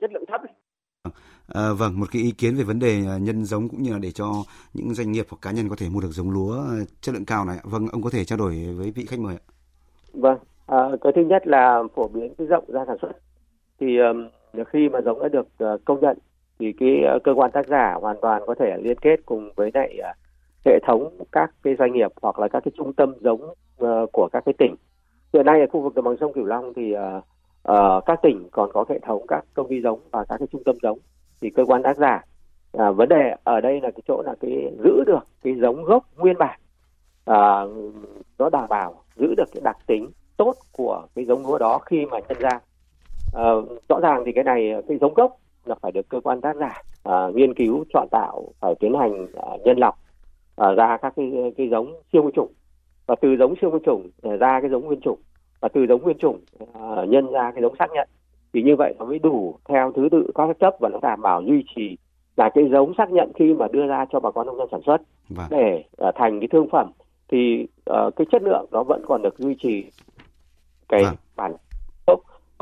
chất 0.01 0.13
lượng 0.13 0.27
thấp 0.27 0.41
À, 1.49 1.73
vâng, 1.79 2.01
một 2.01 2.07
cái 2.13 2.23
ý 2.23 2.31
kiến 2.31 2.57
về 2.57 2.65
vấn 2.65 2.79
đề 2.79 3.03
à, 3.07 3.19
nhân 3.19 3.45
giống 3.45 3.69
cũng 3.69 3.83
như 3.83 3.93
là 3.93 3.99
để 3.99 4.11
cho 4.11 4.33
những 4.75 4.95
doanh 4.95 5.13
nghiệp 5.13 5.27
hoặc 5.31 5.39
cá 5.43 5.51
nhân 5.51 5.69
có 5.69 5.77
thể 5.79 5.89
mua 5.89 6.01
được 6.01 6.11
giống 6.11 6.31
lúa 6.31 6.53
à, 6.53 6.79
chất 7.01 7.15
lượng 7.15 7.25
cao 7.25 7.45
này. 7.45 7.57
Vâng, 7.65 7.89
ông 7.93 8.03
có 8.03 8.11
thể 8.11 8.25
trao 8.25 8.39
đổi 8.39 8.75
với 8.79 8.91
vị 8.91 9.07
khách 9.07 9.21
mời 9.21 9.35
ạ. 9.35 9.45
Vâng, 10.13 10.39
à, 10.67 10.79
cái 11.01 11.13
thứ 11.17 11.23
nhất 11.23 11.47
là 11.47 11.83
phổ 11.95 12.09
biến 12.09 12.35
cái 12.39 12.47
rộng 12.47 12.65
ra 12.69 12.85
sản 12.87 12.97
xuất. 13.03 13.13
Thì 13.81 13.99
um, 13.99 14.29
khi 14.73 14.89
mà 14.89 15.01
giống 15.01 15.23
đã 15.23 15.29
được 15.29 15.47
uh, 15.65 15.85
công 15.85 16.01
nhận 16.01 16.19
thì 16.59 16.73
cái 16.73 17.03
uh, 17.17 17.23
cơ 17.25 17.33
quan 17.37 17.51
tác 17.51 17.67
giả 17.69 17.95
hoàn 18.01 18.17
toàn 18.23 18.43
có 18.47 18.55
thể 18.59 18.77
liên 18.83 18.99
kết 18.99 19.17
cùng 19.27 19.51
với 19.57 19.71
lại 19.75 19.99
uh, 19.99 20.17
hệ 20.65 20.79
thống 20.87 21.19
các 21.33 21.51
cái 21.63 21.75
doanh 21.79 21.93
nghiệp 21.93 22.13
hoặc 22.23 22.39
là 22.39 22.49
các 22.49 22.63
cái 22.65 22.73
trung 22.77 22.93
tâm 22.93 23.15
giống 23.21 23.43
uh, 23.45 24.13
của 24.13 24.29
các 24.33 24.43
cái 24.47 24.55
tỉnh 24.59 24.75
hiện 25.33 25.47
nay 25.47 25.61
ở 25.61 25.67
khu 25.73 25.81
vực 25.81 25.95
đồng 25.95 26.05
bằng 26.05 26.17
sông 26.21 26.33
Cửu 26.33 26.45
Long 26.45 26.73
thì 26.77 26.95
uh, 26.95 27.25
uh, 27.69 28.05
các 28.07 28.19
tỉnh 28.23 28.49
còn 28.51 28.71
có 28.73 28.85
hệ 28.89 28.99
thống 28.99 29.27
các 29.29 29.45
công 29.55 29.69
ty 29.69 29.81
giống 29.81 30.01
và 30.11 30.25
các 30.29 30.37
cái 30.39 30.49
trung 30.53 30.65
tâm 30.65 30.77
giống 30.83 30.99
thì 31.43 31.51
cơ 31.51 31.65
quan 31.65 31.83
tác 31.83 31.97
giả 31.97 32.25
à, 32.73 32.91
vấn 32.91 33.09
đề 33.09 33.37
ở 33.45 33.61
đây 33.61 33.81
là 33.81 33.91
cái 33.91 34.03
chỗ 34.09 34.23
là 34.23 34.35
cái 34.41 34.73
giữ 34.85 35.05
được 35.07 35.27
cái 35.43 35.55
giống 35.55 35.85
gốc 35.85 36.05
nguyên 36.17 36.39
bản 36.39 36.61
à, 37.25 37.65
nó 38.39 38.51
đảm 38.51 38.69
bảo 38.69 38.95
giữ 39.17 39.35
được 39.37 39.49
cái 39.53 39.61
đặc 39.65 39.77
tính 39.87 40.11
tốt 40.37 40.55
của 40.73 41.07
cái 41.15 41.25
giống 41.25 41.47
lúa 41.47 41.59
đó 41.59 41.79
khi 41.79 42.07
mà 42.07 42.19
nhân 42.29 42.39
ra. 42.39 42.61
À, 43.35 43.51
rõ 43.89 44.01
ràng 44.03 44.23
thì 44.27 44.33
cái 44.33 44.45
này 44.45 44.73
cái 44.89 44.99
giống 45.01 45.15
gốc 45.15 45.37
là 45.65 45.75
phải 45.83 45.93
được 45.93 46.09
cơ 46.09 46.21
quan 46.21 46.41
tác 46.41 46.57
giả 46.57 46.83
à, 47.05 47.29
nghiên 47.35 47.55
cứu 47.55 47.85
chọn 47.95 48.09
tạo 48.11 48.49
phải 48.61 48.75
tiến 48.81 48.95
hành 48.95 49.27
à, 49.37 49.51
nhân 49.65 49.79
lọc 49.79 49.99
à, 50.57 50.73
ra 50.73 50.97
các 50.97 51.13
cái 51.17 51.55
cái 51.57 51.69
giống 51.69 51.95
siêu 52.13 52.23
nguyên 52.23 52.35
chủng. 52.35 52.53
Và 53.07 53.15
từ 53.21 53.37
giống 53.39 53.55
siêu 53.61 53.71
nguyên 53.71 53.83
chủng 53.83 54.11
à, 54.23 54.37
ra 54.37 54.61
cái 54.61 54.71
giống 54.71 54.87
nguyên 54.87 55.01
chủng 55.01 55.19
và 55.61 55.69
từ 55.69 55.87
giống 55.87 56.03
nguyên 56.03 56.19
chủng 56.19 56.41
à, 56.75 57.05
nhân 57.09 57.33
ra 57.33 57.51
cái 57.51 57.63
giống 57.63 57.77
xác 57.79 57.91
nhận 57.93 58.09
thì 58.53 58.63
như 58.63 58.77
vậy 58.77 58.95
nó 58.99 59.05
mới 59.05 59.19
đủ 59.19 59.57
theo 59.69 59.93
thứ 59.97 60.09
tự 60.13 60.31
các 60.35 60.57
cấp 60.61 60.75
và 60.81 60.89
nó 60.89 60.99
đảm 61.03 61.23
bảo 61.23 61.43
duy 61.43 61.65
trì 61.77 61.97
là 62.37 62.51
cái 62.55 62.65
giống 62.73 62.93
xác 62.99 63.11
nhận 63.11 63.33
khi 63.35 63.55
mà 63.55 63.67
đưa 63.73 63.87
ra 63.87 64.05
cho 64.13 64.21
bà 64.21 64.31
con 64.31 64.47
nông 64.47 64.57
dân 64.57 64.69
sản 64.71 64.81
xuất 64.87 65.03
vâng. 65.29 65.47
để 65.51 65.85
uh, 66.09 66.15
thành 66.15 66.41
cái 66.41 66.49
thương 66.53 66.69
phẩm 66.73 66.91
thì 67.29 67.67
uh, 67.91 68.17
cái 68.17 68.27
chất 68.33 68.43
lượng 68.43 68.67
nó 68.71 68.83
vẫn 68.83 69.03
còn 69.09 69.23
được 69.23 69.39
duy 69.39 69.55
trì 69.63 69.85
cái 70.89 71.05
vâng. 71.05 71.15
bản 71.37 71.53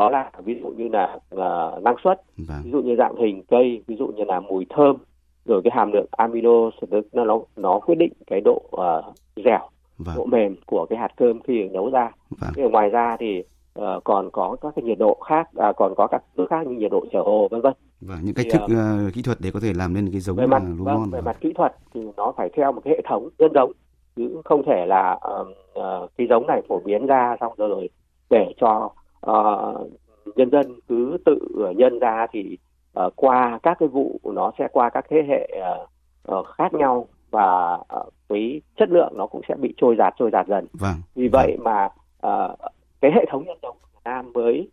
đó 0.01 0.11
là 0.11 0.31
ví 0.45 0.61
dụ 0.63 0.69
như 0.69 0.89
là 0.89 1.19
uh, 1.35 1.83
năng 1.83 1.97
suất 2.05 2.21
vâng. 2.49 2.61
ví 2.65 2.71
dụ 2.71 2.83
như 2.83 2.97
dạng 2.97 3.17
hình 3.17 3.43
cây 3.49 3.83
ví 3.87 3.97
dụ 3.97 4.07
như 4.07 4.25
là 4.25 4.41
mùi 4.41 4.67
thơm 4.71 4.97
rồi 5.45 5.61
cái 5.65 5.71
hàm 5.75 5.93
lượng 5.93 6.07
amino 6.11 6.71
nó 7.13 7.25
nó 7.25 7.41
nó 7.57 7.81
quyết 7.81 7.95
định 7.95 8.13
cái 8.27 8.41
độ 8.45 8.63
uh, 8.77 9.15
dẻo 9.45 9.69
vâng. 9.99 10.17
độ 10.17 10.27
mềm 10.27 10.57
của 10.67 10.87
cái 10.91 10.99
hạt 10.99 11.09
cơm 11.17 11.41
khi 11.41 11.69
nấu 11.69 11.91
ra 11.91 12.11
vâng. 12.31 12.71
ngoài 12.73 12.89
ra 12.89 13.17
thì 13.21 13.43
uh, 13.79 14.05
còn 14.05 14.31
có 14.33 14.57
các 14.61 14.73
cái 14.77 14.83
nhiệt 14.85 14.99
độ 14.99 15.19
khác 15.29 15.49
à, 15.57 15.73
còn 15.77 15.95
có 15.97 16.07
các 16.07 16.23
thứ 16.37 16.47
khác 16.51 16.67
như 16.67 16.77
nhiệt 16.77 16.91
độ 16.91 17.05
trở 17.13 17.21
hồ 17.21 17.49
vân 17.51 17.61
vân 17.61 17.73
và 18.01 18.19
những 18.23 18.35
cách 18.35 18.47
thì, 18.51 18.59
thức 18.59 18.65
uh, 18.65 19.15
kỹ 19.15 19.23
thuật 19.23 19.39
để 19.41 19.51
có 19.55 19.61
thể 19.61 19.73
làm 19.73 19.95
nên 19.95 20.11
cái 20.13 20.21
giống 20.21 20.37
về 20.37 20.47
mặt, 20.47 20.63
lúa 20.79 20.85
vâng, 20.85 20.95
ngon 20.95 21.11
về 21.11 21.21
mặt 21.21 21.37
kỹ 21.41 21.53
thuật 21.57 21.73
thì 21.95 22.01
nó 22.17 22.33
phải 22.37 22.49
theo 22.57 22.73
một 22.73 22.81
cái 22.85 22.95
hệ 22.97 23.03
thống 23.09 23.29
nhân 23.39 23.51
giống 23.55 23.73
chứ 24.17 24.41
không 24.45 24.63
thể 24.67 24.87
là 24.87 25.19
uh, 25.41 25.49
uh, 25.79 26.11
cái 26.19 26.27
giống 26.31 26.47
này 26.47 26.63
phổ 26.69 26.81
biến 26.85 27.07
ra 27.07 27.37
xong 27.41 27.53
rồi, 27.57 27.69
rồi 27.69 27.89
để 28.31 28.55
cho 28.61 28.91
uh, 29.31 29.91
nhân 30.37 30.51
dân 30.51 30.81
cứ 30.89 31.17
tự 31.25 31.39
nhân 31.77 31.99
ra 31.99 32.27
thì 32.33 32.59
uh, 33.07 33.13
qua 33.17 33.59
các 33.63 33.77
cái 33.81 33.89
vụ 33.89 34.21
nó 34.25 34.53
sẽ 34.59 34.69
qua 34.73 34.91
các 34.91 35.05
thế 35.11 35.17
hệ 35.29 35.49
uh, 35.61 36.39
uh, 36.39 36.47
khác 36.47 36.75
nhau 36.75 37.07
và 37.31 37.73
uh, 37.75 38.13
cái 38.29 38.61
chất 38.77 38.91
lượng 38.91 39.13
nó 39.17 39.27
cũng 39.27 39.41
sẽ 39.49 39.55
bị 39.55 39.75
trôi 39.77 39.97
giạt 39.99 40.15
trôi 40.19 40.31
giạt 40.33 40.47
dần 40.49 40.67
vâng. 40.73 40.95
vì 41.15 41.29
vậy 41.29 41.57
vâng. 41.59 41.65
mà 41.65 41.89
uh, 42.27 42.59
cái 43.01 43.11
hệ 43.15 43.25
thống 43.31 43.45
nhân 43.47 43.59
giống 43.63 43.77
của 43.83 43.89
Việt 43.93 44.01
Nam 44.05 44.33
mới 44.33 44.69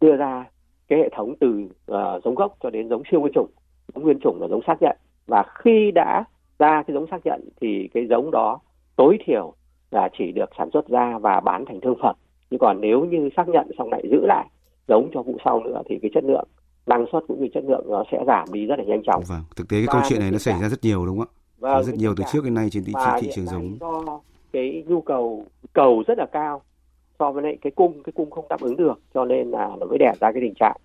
đưa 0.00 0.16
ra 0.16 0.44
cái 0.88 0.98
hệ 0.98 1.08
thống 1.16 1.34
từ 1.40 1.68
uh, 1.92 2.24
giống 2.24 2.34
gốc 2.34 2.56
cho 2.62 2.70
đến 2.70 2.88
giống 2.88 3.02
siêu 3.10 3.20
nguyên 3.20 3.32
chủng 3.34 3.50
giống 3.94 4.04
nguyên 4.04 4.18
chủng 4.20 4.40
là 4.40 4.48
giống 4.48 4.60
xác 4.66 4.82
nhận 4.82 4.96
và 5.26 5.44
khi 5.54 5.90
đã 5.94 6.24
ra 6.58 6.82
cái 6.86 6.94
giống 6.94 7.06
xác 7.10 7.18
nhận 7.24 7.48
thì 7.60 7.88
cái 7.94 8.06
giống 8.10 8.30
đó 8.30 8.58
tối 8.96 9.18
thiểu 9.26 9.52
là 9.90 10.08
chỉ 10.18 10.32
được 10.32 10.50
sản 10.58 10.70
xuất 10.72 10.88
ra 10.88 11.18
và 11.18 11.40
bán 11.40 11.64
thành 11.64 11.80
thương 11.80 11.98
phẩm 12.02 12.16
nhưng 12.50 12.58
còn 12.58 12.80
nếu 12.80 13.04
như 13.04 13.28
xác 13.36 13.48
nhận 13.48 13.70
xong 13.78 13.90
lại 13.90 14.02
giữ 14.10 14.26
lại 14.26 14.46
giống 14.88 15.10
cho 15.14 15.22
vụ 15.22 15.36
sau 15.44 15.60
nữa 15.60 15.82
thì 15.88 15.98
cái 16.02 16.10
chất 16.14 16.24
lượng 16.24 16.48
năng 16.86 17.06
suất 17.12 17.22
cũng 17.28 17.42
như 17.42 17.48
chất 17.54 17.64
lượng 17.68 17.86
nó 17.88 18.04
sẽ 18.12 18.18
giảm 18.26 18.48
đi 18.52 18.66
rất 18.66 18.78
là 18.78 18.84
nhanh 18.84 19.02
chóng. 19.06 19.22
Vâng, 19.28 19.42
thực 19.56 19.68
tế 19.68 19.76
cái 19.76 19.86
và 19.86 19.92
câu 19.92 20.02
chuyện 20.08 20.20
này 20.20 20.30
nó 20.30 20.38
xảy 20.38 20.60
ra 20.62 20.68
rất 20.68 20.78
nhiều 20.82 21.06
đúng 21.06 21.18
không 21.18 21.28
ạ? 21.28 21.36
Vâng, 21.58 21.84
rất 21.84 21.92
nhiều 21.96 22.14
từ 22.16 22.24
trước 22.32 22.44
đến 22.44 22.54
nay 22.54 22.68
trên 22.70 22.84
thị, 22.84 22.92
thị 23.20 23.28
trường 23.34 23.46
giống. 23.46 23.76
Do 23.80 24.20
cái 24.52 24.84
nhu 24.86 25.00
cầu 25.00 25.44
cầu 25.72 26.02
rất 26.06 26.18
là 26.18 26.26
cao 26.32 26.62
so 27.20 27.32
với 27.32 27.42
lại 27.42 27.58
cái 27.62 27.70
cung 27.70 28.02
cái 28.02 28.12
cung 28.16 28.30
không 28.30 28.44
đáp 28.48 28.60
ứng 28.60 28.76
được 28.76 29.00
cho 29.14 29.24
nên 29.24 29.50
là 29.50 29.70
nó 29.80 29.86
mới 29.86 29.98
đẻ 29.98 30.12
ra 30.20 30.32
cái 30.32 30.42
tình 30.42 30.54
trạng 30.54 30.76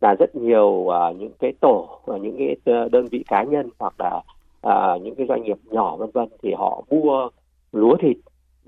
là 0.00 0.14
rất 0.18 0.36
nhiều 0.36 0.66
uh, 0.66 1.16
những 1.18 1.32
cái 1.38 1.52
tổ 1.60 2.00
và 2.04 2.18
những 2.18 2.36
cái 2.38 2.56
đơn 2.92 3.06
vị 3.10 3.24
cá 3.28 3.42
nhân 3.42 3.70
hoặc 3.78 3.94
là 3.98 4.20
uh, 4.66 5.02
những 5.02 5.14
cái 5.14 5.26
doanh 5.26 5.42
nghiệp 5.42 5.56
nhỏ 5.70 5.96
vân 5.96 6.10
vân 6.10 6.28
thì 6.42 6.52
họ 6.58 6.82
mua 6.90 7.28
lúa 7.72 7.96
thịt 7.96 8.16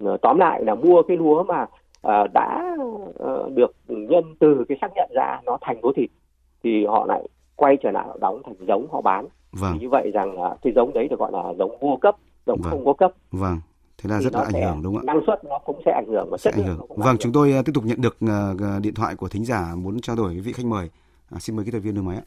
uh, 0.04 0.20
tóm 0.22 0.38
lại 0.38 0.64
là 0.64 0.74
mua 0.74 1.02
cái 1.02 1.16
lúa 1.16 1.42
mà 1.42 1.62
uh, 1.62 2.32
đã 2.32 2.76
uh, 2.82 3.52
được 3.54 3.74
nhân 3.86 4.24
từ 4.38 4.64
cái 4.68 4.78
xác 4.80 4.88
nhận 4.94 5.10
ra 5.14 5.40
nó 5.46 5.58
thành 5.60 5.76
lúa 5.82 5.92
thịt 5.96 6.10
thì 6.64 6.86
họ 6.86 7.06
lại 7.06 7.28
quay 7.56 7.76
trở 7.76 7.90
lại 7.90 8.06
đóng 8.20 8.42
thành 8.44 8.54
giống 8.68 8.86
họ 8.92 9.00
bán 9.00 9.26
vâng. 9.52 9.70
thì 9.72 9.80
như 9.80 9.88
vậy 9.88 10.10
rằng 10.14 10.42
uh, 10.42 10.58
cái 10.62 10.72
giống 10.76 10.92
đấy 10.92 11.08
được 11.08 11.18
gọi 11.18 11.32
là 11.32 11.54
giống 11.58 11.78
vô 11.80 11.98
cấp 12.00 12.16
giống 12.46 12.60
vâng. 12.62 12.70
không 12.70 12.84
có 12.84 12.92
cấp 12.92 13.12
vâng 13.32 13.58
thế 13.98 14.10
là 14.10 14.20
rất 14.20 14.32
là 14.32 14.40
ảnh 14.40 14.62
hưởng 14.62 14.82
đúng 14.82 14.94
không 14.94 15.06
ạ? 15.08 15.14
năng 15.14 15.22
suất 15.26 15.44
nó 15.44 15.58
cũng 15.58 15.82
sẽ 15.84 15.92
ảnh 15.92 16.06
hưởng 16.06 16.28
và 16.30 16.38
chất 16.38 16.54
ảnh 16.54 16.62
hưởng. 16.62 16.86
vâng 16.88 17.06
ảnh 17.08 17.18
chúng 17.18 17.32
tôi 17.32 17.54
uh, 17.58 17.66
tiếp 17.66 17.72
tục 17.74 17.84
nhận 17.84 18.00
được 18.00 18.16
uh, 18.24 18.82
điện 18.82 18.94
thoại 18.94 19.16
của 19.16 19.28
thính 19.28 19.44
giả 19.44 19.74
muốn 19.76 20.00
trao 20.00 20.16
đổi 20.16 20.28
với 20.28 20.40
vị 20.40 20.52
khách 20.52 20.66
mời. 20.66 20.90
À, 21.30 21.38
xin 21.38 21.56
mời 21.56 21.64
kỹ 21.64 21.70
thuật 21.70 21.82
viên 21.82 21.94
đường 21.94 22.06
máy 22.06 22.16
ạ. 22.16 22.26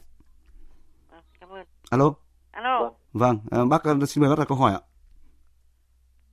À, 1.10 1.18
cảm 1.40 1.50
ơn. 1.50 1.64
Alo. 1.90 2.12
Alo. 2.50 2.90
Vâng 3.12 3.38
bác 3.68 3.82
xin 4.08 4.22
mời 4.22 4.30
bác 4.30 4.38
đặt 4.38 4.48
câu 4.48 4.58
hỏi 4.58 4.72
ạ. 4.72 4.80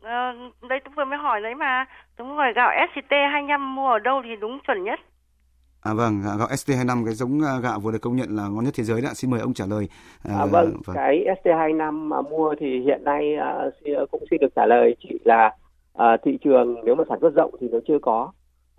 À, 0.04 0.34
đây 0.70 0.80
tôi 0.86 0.94
vừa 0.98 1.06
mới 1.06 1.18
hỏi 1.18 1.42
đấy 1.42 1.56
mà. 1.56 1.86
Đúng 2.18 2.36
rồi 2.38 2.54
gạo 2.56 2.72
SCT 2.92 3.12
25 3.32 3.76
mua 3.76 3.90
ở 3.90 4.00
đâu 4.00 4.22
thì 4.24 4.36
đúng 4.42 4.60
chuẩn 4.68 4.84
nhất 4.84 5.00
À 5.86 5.94
vâng, 5.94 6.22
gạo 6.38 6.48
ST25 6.48 7.06
cái 7.06 7.14
giống 7.14 7.40
gạo 7.64 7.80
vừa 7.80 7.92
được 7.92 8.02
công 8.02 8.16
nhận 8.16 8.36
là 8.36 8.48
ngon 8.48 8.64
nhất 8.64 8.74
thế 8.78 8.84
giới 8.84 9.02
đó. 9.02 9.10
Xin 9.14 9.32
mời 9.32 9.40
ông 9.40 9.54
trả 9.54 9.66
lời. 9.66 9.88
À, 10.24 10.36
à 10.38 10.46
vâng, 10.46 10.74
vâng, 10.86 10.96
cái 10.96 11.26
ST25 11.44 11.92
mà 11.92 12.22
mua 12.22 12.56
thì 12.60 12.80
hiện 12.80 13.04
nay 13.04 13.36
uh, 14.04 14.12
cũng 14.12 14.24
xin 14.32 14.40
được 14.42 14.48
trả 14.56 14.66
lời 14.66 14.96
chỉ 15.04 15.20
là 15.26 15.56
uh, 15.98 16.04
thị 16.24 16.38
trường 16.44 16.76
nếu 16.86 16.96
mà 16.96 17.04
sản 17.10 17.18
xuất 17.22 17.36
rộng 17.36 17.56
thì 17.62 17.68
nó 17.72 17.78
chưa 17.88 17.98
có. 18.02 18.32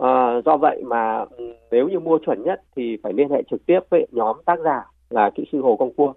Uh, 0.03 0.45
do 0.45 0.57
vậy 0.57 0.83
mà 0.87 1.19
um, 1.19 1.53
nếu 1.71 1.89
như 1.89 1.99
mua 1.99 2.19
chuẩn 2.27 2.43
nhất 2.43 2.63
thì 2.77 2.97
phải 3.03 3.13
liên 3.13 3.31
hệ 3.31 3.43
trực 3.51 3.67
tiếp 3.67 3.81
với 3.91 4.07
nhóm 4.13 4.37
tác 4.47 4.59
giả 4.65 4.85
là 5.11 5.31
kỹ 5.35 5.45
sư 5.53 5.61
Hồ 5.63 5.77
Công 5.77 5.95
Cua, 5.95 6.09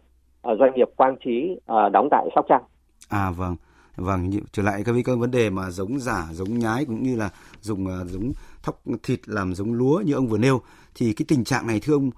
uh, 0.51 0.59
doanh 0.59 0.75
nghiệp 0.75 0.89
Quang 0.95 1.15
Trí 1.25 1.57
uh, 1.57 1.91
đóng 1.91 2.07
tại 2.11 2.29
Sóc 2.35 2.45
Trăng. 2.49 2.63
À 3.09 3.31
vâng. 3.37 3.55
Vâng, 3.95 4.31
trở 4.51 4.63
lại 4.63 4.83
cái 4.85 5.15
vấn 5.15 5.31
đề 5.31 5.49
mà 5.49 5.69
giống 5.69 5.99
giả, 5.99 6.27
giống 6.31 6.59
nhái 6.59 6.85
cũng 6.85 7.03
như 7.03 7.15
là 7.15 7.29
dùng 7.61 7.87
giống 8.07 8.31
thóc 8.63 8.81
thịt 9.03 9.19
làm 9.25 9.53
giống 9.53 9.73
lúa 9.73 10.01
như 10.05 10.13
ông 10.13 10.27
vừa 10.27 10.37
nêu 10.37 10.61
thì 10.95 11.13
cái 11.13 11.25
tình 11.27 11.43
trạng 11.43 11.67
này 11.67 11.79
thưa 11.83 11.93
ông 11.93 12.09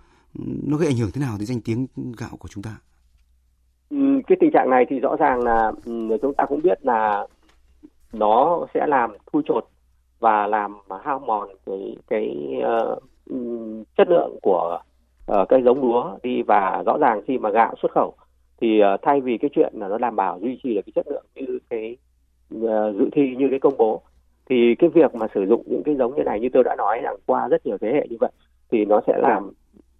nó 0.68 0.78
gây 0.78 0.88
ảnh 0.88 0.98
hưởng 0.98 1.12
thế 1.14 1.22
nào 1.22 1.36
đến 1.40 1.46
danh 1.46 1.62
tiếng 1.66 1.88
gạo 2.18 2.38
của 2.40 2.48
chúng 2.48 2.64
ta? 2.64 2.78
Ừ, 3.90 3.98
cái 4.28 4.38
tình 4.42 4.52
trạng 4.54 4.70
này 4.70 4.86
thì 4.90 5.00
rõ 5.00 5.16
ràng 5.20 5.42
là 5.44 5.72
ừ, 5.86 6.18
chúng 6.22 6.34
ta 6.34 6.46
cũng 6.46 6.62
biết 6.62 6.86
là 6.86 7.28
nó 8.14 8.66
sẽ 8.74 8.88
làm 8.88 9.12
thui 9.34 9.44
chột 9.46 9.68
và 10.20 10.48
làm 10.48 10.78
hao 11.04 11.20
mòn 11.20 11.50
cái 11.66 11.98
cái 12.08 12.56
uh, 12.60 13.04
chất 13.98 14.08
lượng 14.10 14.40
của 14.42 14.80
uh, 15.32 15.50
cái 15.50 15.62
giống 15.66 15.82
lúa 15.82 16.18
đi 16.24 16.42
và 16.42 16.84
rõ 16.86 16.98
ràng 16.98 17.22
khi 17.28 17.38
mà 17.38 17.50
gạo 17.50 17.76
xuất 17.82 17.92
khẩu 17.92 18.16
thì 18.62 18.82
uh, 18.94 19.00
thay 19.02 19.22
vì 19.22 19.38
cái 19.38 19.50
chuyện 19.56 19.74
là 19.76 19.88
nó 19.88 19.98
đảm 19.98 20.16
bảo 20.16 20.40
duy 20.42 20.60
trì 20.64 20.76
được 20.76 20.82
cái 20.86 20.94
chất 20.96 21.08
lượng 21.08 21.26
như 21.36 21.60
cái 21.70 21.98
uh, 22.56 22.96
dự 23.00 23.10
thi 23.12 23.36
như 23.38 23.48
cái 23.50 23.60
công 23.60 23.78
bố 23.78 24.02
thì 24.50 24.76
cái 24.80 24.90
việc 24.90 25.16
mà 25.16 25.28
sử 25.36 25.46
dụng 25.50 25.64
những 25.66 25.84
cái 25.86 25.96
giống 25.96 26.16
như 26.16 26.24
này 26.24 26.40
như 26.40 26.48
tôi 26.54 26.64
đã 26.64 26.76
nói 26.76 27.02
là 27.02 27.14
qua 27.26 27.48
rất 27.48 27.66
nhiều 27.66 27.78
thế 27.82 27.92
hệ 27.94 28.08
như 28.10 28.18
vậy 28.20 28.32
thì 28.72 28.86
nó 28.86 29.02
sẽ 29.08 29.14
làm 29.18 29.48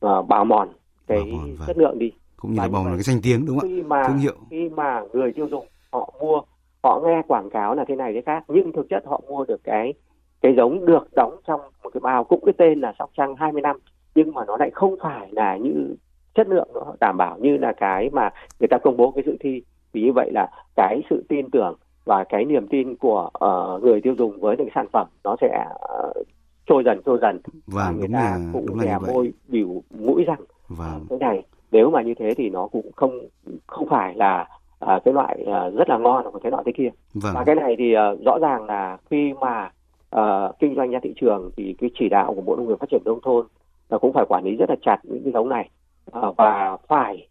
uh, 0.06 0.28
bào 0.28 0.46
mòn 0.46 0.70
cái 1.08 1.18
bào 1.18 1.26
mòn, 1.26 1.56
vâng. 1.58 1.68
chất 1.68 1.78
lượng 1.78 2.00
đi. 2.00 2.12
Cũng 2.38 2.52
như 2.52 2.58
là 2.58 2.68
bào 2.68 2.84
mòn 2.84 2.94
cái 2.94 3.04
danh 3.04 3.20
tiếng 3.24 3.46
đúng 3.46 3.60
không 3.60 3.70
khi 3.70 3.82
mà, 3.82 4.08
thương 4.08 4.18
hiệu. 4.18 4.36
khi 4.50 4.70
mà 4.70 5.02
người 5.14 5.32
tiêu 5.34 5.48
dùng 5.52 5.66
họ 5.92 6.14
mua 6.22 6.42
họ 6.84 7.02
nghe 7.06 7.22
quảng 7.28 7.50
cáo 7.50 7.76
là 7.76 7.86
thế 7.88 7.96
này 7.96 8.14
thế 8.14 8.22
khác 8.26 8.44
nhưng 8.48 8.72
thực 8.72 8.90
chất 8.90 9.04
họ 9.06 9.22
mua 9.28 9.46
được 9.46 9.64
cái 9.64 9.94
cái 10.42 10.54
giống 10.58 10.86
được 10.86 11.08
đóng 11.16 11.36
trong 11.48 11.62
một 11.84 11.90
cái 11.94 12.02
bao 12.02 12.24
cũng 12.24 12.46
cái 12.46 12.54
tên 12.58 12.80
là 12.82 12.94
sóc 13.00 13.12
trăng 13.18 13.36
20 13.36 13.62
năm 13.62 13.78
nhưng 14.16 14.34
mà 14.34 14.46
nó 14.46 14.58
lại 14.58 14.70
không 14.74 14.96
phải 15.04 15.28
là 15.32 15.58
như 15.58 15.96
chất 16.36 16.48
lượng 16.48 16.68
nó 16.74 16.94
đảm 17.00 17.18
bảo 17.18 17.38
như 17.40 17.58
là 17.58 17.74
cái 17.78 18.10
mà 18.10 18.30
người 18.60 18.68
ta 18.68 18.78
công 18.84 18.98
bố 18.98 19.12
cái 19.12 19.24
dự 19.26 19.38
thi. 19.40 19.64
Vì 19.94 20.02
như 20.02 20.12
vậy 20.16 20.32
là 20.34 20.50
cái 20.76 21.02
sự 21.10 21.26
tin 21.30 21.50
tưởng 21.50 21.78
và 22.06 22.24
cái 22.24 22.46
niềm 22.46 22.68
tin 22.68 22.96
của 22.96 23.30
uh, 23.46 23.84
người 23.84 24.02
tiêu 24.02 24.16
dùng 24.18 24.40
với 24.40 24.58
những 24.58 24.70
sản 24.76 24.86
phẩm 24.94 25.08
nó 25.24 25.36
sẽ 25.42 25.66
uh, 25.70 26.28
trôi 26.66 26.84
dần 26.86 27.02
trôi 27.06 27.18
dần 27.22 27.40
và 27.68 27.86
vâng, 27.86 28.00
người 28.00 28.08
ta 28.14 28.22
là, 28.22 28.40
cũng 28.54 28.66
đúng 28.66 28.80
là 28.80 29.00
môi 29.00 29.34
biểu 29.48 29.68
mũi 29.90 30.24
rằng 30.24 30.40
vâng. 30.68 31.06
cái 31.10 31.20
này 31.20 31.44
nếu 31.72 31.90
mà 31.90 32.02
như 32.02 32.14
thế 32.20 32.34
thì 32.38 32.50
nó 32.50 32.68
cũng 32.68 32.92
không 32.96 33.20
không 33.68 33.88
phải 33.90 34.16
là 34.16 34.48
uh, 34.86 35.04
cái 35.06 35.14
loại 35.14 35.42
uh, 35.42 35.74
rất 35.76 35.90
là 35.90 35.98
ngon 35.98 36.24
hoặc 36.24 36.40
cái 36.44 36.52
loại 36.52 36.64
thế 36.66 36.72
kia 36.76 36.90
vâng. 37.14 37.34
và 37.36 37.44
cái 37.44 37.56
này 37.56 37.76
thì 37.78 37.96
uh, 37.96 38.26
rõ 38.26 38.38
ràng 38.42 38.66
là 38.66 38.98
khi 39.10 39.34
mà 39.42 39.72
uh, 40.16 40.60
kinh 40.60 40.76
doanh 40.76 40.92
ra 40.92 41.00
thị 41.04 41.14
trường 41.22 41.52
thì 41.58 41.76
cái 41.80 41.90
chỉ 42.00 42.10
đạo 42.10 42.34
của 42.36 42.42
bộ 42.42 42.56
nông 42.56 42.68
nghiệp 42.68 42.80
phát 42.80 42.90
triển 42.90 43.02
nông 43.06 43.20
thôn 43.24 43.46
là 43.90 43.98
cũng 43.98 44.14
phải 44.14 44.26
quản 44.30 44.44
lý 44.44 44.56
rất 44.56 44.70
là 44.70 44.76
chặt 44.82 44.98
những 45.04 45.24
cái 45.24 45.34
giống 45.34 45.50
này 45.50 45.70
uh, 46.18 46.38
và 46.38 46.78
phải 46.88 47.28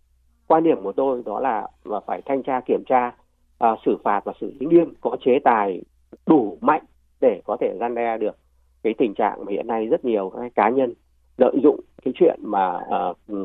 quan 0.46 0.64
điểm 0.64 0.82
của 0.82 0.92
tôi 0.92 1.22
đó 1.26 1.40
là 1.40 1.68
và 1.84 2.00
phải 2.06 2.22
thanh 2.26 2.42
tra 2.42 2.60
kiểm 2.60 2.82
tra 2.86 3.12
uh, 3.64 3.78
xử 3.86 3.96
phạt 4.04 4.24
và 4.24 4.32
xử 4.40 4.52
lý 4.60 4.66
nghiêm 4.66 4.94
có 5.00 5.16
chế 5.24 5.38
tài 5.44 5.82
đủ 6.26 6.58
mạnh 6.60 6.82
để 7.20 7.40
có 7.44 7.56
thể 7.60 7.76
gian 7.80 7.94
đe 7.94 8.18
được 8.18 8.36
cái 8.82 8.94
tình 8.98 9.14
trạng 9.14 9.44
mà 9.44 9.52
hiện 9.52 9.66
nay 9.66 9.86
rất 9.86 10.04
nhiều 10.04 10.32
các 10.36 10.54
cá 10.54 10.68
nhân 10.68 10.94
lợi 11.38 11.56
dụng 11.62 11.80
cái 12.04 12.14
chuyện 12.16 12.40
mà 12.42 12.80
uh, 13.10 13.36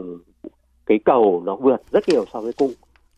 cái 0.86 1.00
cầu 1.06 1.42
nó 1.46 1.56
vượt 1.56 1.82
rất 1.92 2.04
nhiều 2.10 2.26
so 2.34 2.42
với 2.42 2.54
cung. 2.58 2.72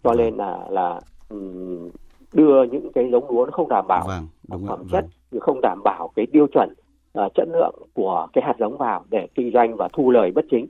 Cho 0.04 0.14
nên 0.14 0.36
là 0.36 0.68
là 0.70 1.02
um, 1.30 1.90
đưa 2.34 2.64
những 2.64 2.92
cái 2.94 3.10
giống 3.12 3.32
lúa 3.32 3.46
nó 3.46 3.52
không 3.52 3.70
đảm 3.70 3.88
bảo 3.88 4.08
vâng, 4.08 4.28
đúng 4.50 4.68
phẩm 4.68 4.80
vâng. 4.80 4.88
chất 4.92 5.06
không 5.42 5.60
đảm 5.62 5.82
bảo 5.84 6.10
cái 6.16 6.26
tiêu 6.32 6.48
chuẩn 6.54 6.74
uh, 7.20 7.32
chất 7.36 7.48
lượng 7.54 7.76
của 7.94 8.28
cái 8.34 8.44
hạt 8.44 8.56
giống 8.60 8.78
vào 8.78 9.06
để 9.10 9.28
kinh 9.36 9.52
doanh 9.54 9.76
và 9.76 9.88
thu 9.94 10.12
lời 10.12 10.32
bất 10.36 10.46
chính. 10.52 10.66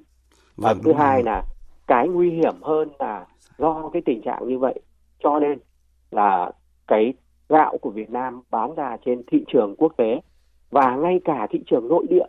Và 0.58 0.74
vâng, 0.74 0.84
thứ 0.84 0.94
hai 0.94 1.24
là 1.24 1.44
cái 1.88 2.08
nguy 2.08 2.30
hiểm 2.30 2.56
hơn 2.62 2.90
là 3.00 3.26
do 3.58 3.90
cái 3.94 4.02
tình 4.06 4.22
trạng 4.22 4.48
như 4.48 4.60
vậy. 4.60 4.80
Cho 5.24 5.40
nên 5.40 5.60
là 6.12 6.52
cái 6.88 7.14
gạo 7.50 7.78
của 7.78 7.90
Việt 7.90 8.10
Nam 8.10 8.42
bán 8.52 8.76
ra 8.76 8.98
trên 9.06 9.22
thị 9.32 9.46
trường 9.48 9.76
quốc 9.78 9.94
tế 9.98 10.22
và 10.72 10.96
ngay 10.96 11.20
cả 11.26 11.48
thị 11.50 11.64
trường 11.68 11.88
nội 11.88 12.06
địa. 12.10 12.26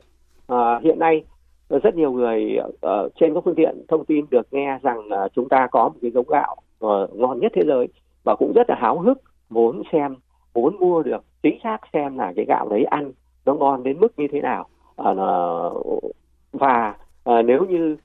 À, 0.46 0.80
hiện 0.82 0.98
nay 0.98 1.24
rất 1.68 1.94
nhiều 1.94 2.12
người 2.12 2.58
uh, 2.70 3.12
trên 3.20 3.34
các 3.34 3.40
phương 3.44 3.54
tiện 3.54 3.84
thông 3.88 4.04
tin 4.04 4.26
được 4.30 4.46
nghe 4.50 4.78
rằng 4.82 4.98
uh, 4.98 5.32
chúng 5.34 5.48
ta 5.48 5.68
có 5.70 5.88
một 5.88 5.98
cái 6.02 6.10
giống 6.10 6.28
gạo 6.28 6.56
uh, 6.84 7.14
ngon 7.14 7.40
nhất 7.40 7.52
thế 7.54 7.62
giới 7.66 7.88
và 8.24 8.36
cũng 8.38 8.52
rất 8.54 8.70
là 8.70 8.76
háo 8.78 8.98
hức 8.98 9.22
muốn 9.50 9.82
xem 9.92 10.16
muốn 10.54 10.76
mua 10.80 11.02
được 11.02 11.24
chính 11.42 11.58
xác 11.62 11.78
xem 11.92 12.18
là 12.18 12.32
cái 12.36 12.44
gạo 12.44 12.68
đấy 12.68 12.84
ăn 12.84 13.12
nó 13.44 13.54
ngon 13.54 13.82
đến 13.82 14.00
mức 14.00 14.18
như 14.18 14.26
thế 14.32 14.40
nào. 14.40 14.68
Uh, 15.02 16.12
và 16.52 16.96
uh, 17.30 17.44
nếu 17.44 17.64
như 17.64 17.96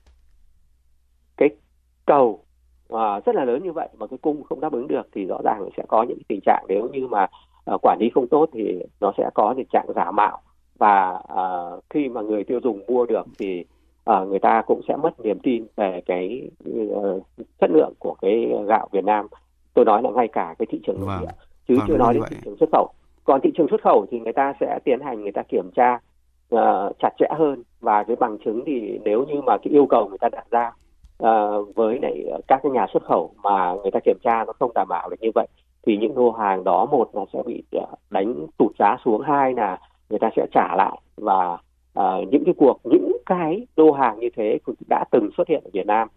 cái 1.36 1.48
cầu 2.06 2.43
uh, 2.94 3.24
rất 3.24 3.34
là 3.34 3.44
lớn 3.44 3.62
như 3.62 3.72
vậy 3.72 3.88
mà 3.98 4.06
cái 4.06 4.18
cung 4.22 4.42
không 4.42 4.60
đáp 4.60 4.72
ứng 4.72 4.88
được 4.88 5.06
thì 5.12 5.24
rõ 5.24 5.38
ràng 5.44 5.68
sẽ 5.76 5.82
có 5.88 6.02
những 6.02 6.18
tình 6.28 6.40
trạng 6.46 6.64
nếu 6.68 6.88
như 6.92 7.06
mà 7.06 7.26
uh, 7.74 7.80
quản 7.82 7.98
lý 8.00 8.10
không 8.14 8.28
tốt 8.28 8.48
thì 8.52 8.82
nó 9.00 9.12
sẽ 9.18 9.30
có 9.34 9.54
tình 9.56 9.66
trạng 9.72 9.86
giả 9.94 10.10
mạo 10.10 10.38
và 10.78 11.20
uh, 11.32 11.84
khi 11.90 12.08
mà 12.08 12.20
người 12.20 12.44
tiêu 12.44 12.60
dùng 12.62 12.80
mua 12.88 13.06
được 13.06 13.26
thì 13.38 13.64
uh, 14.10 14.28
người 14.28 14.38
ta 14.38 14.62
cũng 14.66 14.80
sẽ 14.88 14.96
mất 14.96 15.20
niềm 15.20 15.38
tin 15.42 15.66
về 15.76 16.00
cái 16.06 16.50
uh, 16.84 17.22
chất 17.60 17.70
lượng 17.70 17.92
của 17.98 18.14
cái 18.22 18.52
gạo 18.66 18.88
Việt 18.92 19.04
Nam 19.04 19.26
tôi 19.74 19.84
nói 19.84 20.02
là 20.02 20.10
ngay 20.10 20.28
cả 20.28 20.54
cái 20.58 20.66
thị 20.70 20.80
trường 20.86 21.00
nội 21.00 21.16
địa 21.20 21.26
vâng. 21.26 21.34
chứ 21.68 21.74
vâng, 21.78 21.86
chưa 21.88 21.96
nói 21.96 22.14
đến 22.14 22.20
vậy. 22.20 22.30
thị 22.30 22.36
trường 22.44 22.56
xuất 22.56 22.68
khẩu 22.72 22.88
còn 23.24 23.40
thị 23.40 23.50
trường 23.54 23.68
xuất 23.70 23.82
khẩu 23.82 24.06
thì 24.10 24.20
người 24.20 24.32
ta 24.32 24.52
sẽ 24.60 24.78
tiến 24.84 25.00
hành 25.00 25.22
người 25.22 25.32
ta 25.32 25.42
kiểm 25.48 25.70
tra 25.76 25.98
uh, 26.54 26.96
chặt 26.98 27.10
chẽ 27.18 27.26
hơn 27.30 27.62
và 27.80 28.04
cái 28.04 28.16
bằng 28.16 28.38
chứng 28.44 28.62
thì 28.66 29.00
nếu 29.04 29.24
như 29.24 29.40
mà 29.40 29.56
cái 29.58 29.72
yêu 29.72 29.86
cầu 29.86 30.08
người 30.08 30.18
ta 30.18 30.28
đặt 30.28 30.44
ra 30.50 30.72
uh, 31.22 31.74
với 31.74 31.98
lại 32.02 32.24
các 32.48 32.60
cái 32.62 32.72
nhà 32.72 32.86
xuất 32.92 33.02
khẩu 33.04 33.34
mà 33.42 33.74
người 33.82 33.90
ta 33.90 34.00
kiểm 34.04 34.18
tra 34.24 34.44
nó 34.44 34.52
không 34.58 34.72
đảm 34.74 34.88
bảo 34.88 35.10
được 35.10 35.16
như 35.20 35.30
vậy 35.34 35.46
thì 35.86 35.96
những 35.96 36.16
lô 36.16 36.30
hàng 36.30 36.64
đó 36.64 36.86
một 36.90 37.10
là 37.12 37.24
sẽ 37.32 37.42
bị 37.46 37.62
đánh 38.10 38.46
tụt 38.58 38.72
giá 38.78 38.96
xuống 39.04 39.20
hai 39.20 39.52
là 39.54 39.78
người 40.10 40.18
ta 40.18 40.30
sẽ 40.36 40.46
trả 40.52 40.76
lại 40.76 40.98
và 41.16 41.52
uh, 41.98 42.28
những 42.30 42.44
cái 42.44 42.54
cuộc 42.58 42.80
những 42.84 43.12
cái 43.26 43.66
lô 43.76 43.92
hàng 43.92 44.18
như 44.18 44.28
thế 44.36 44.58
cũng 44.64 44.74
đã 44.88 45.04
từng 45.10 45.30
xuất 45.36 45.48
hiện 45.48 45.62
ở 45.64 45.70
Việt 45.72 45.86
Nam 45.86 46.08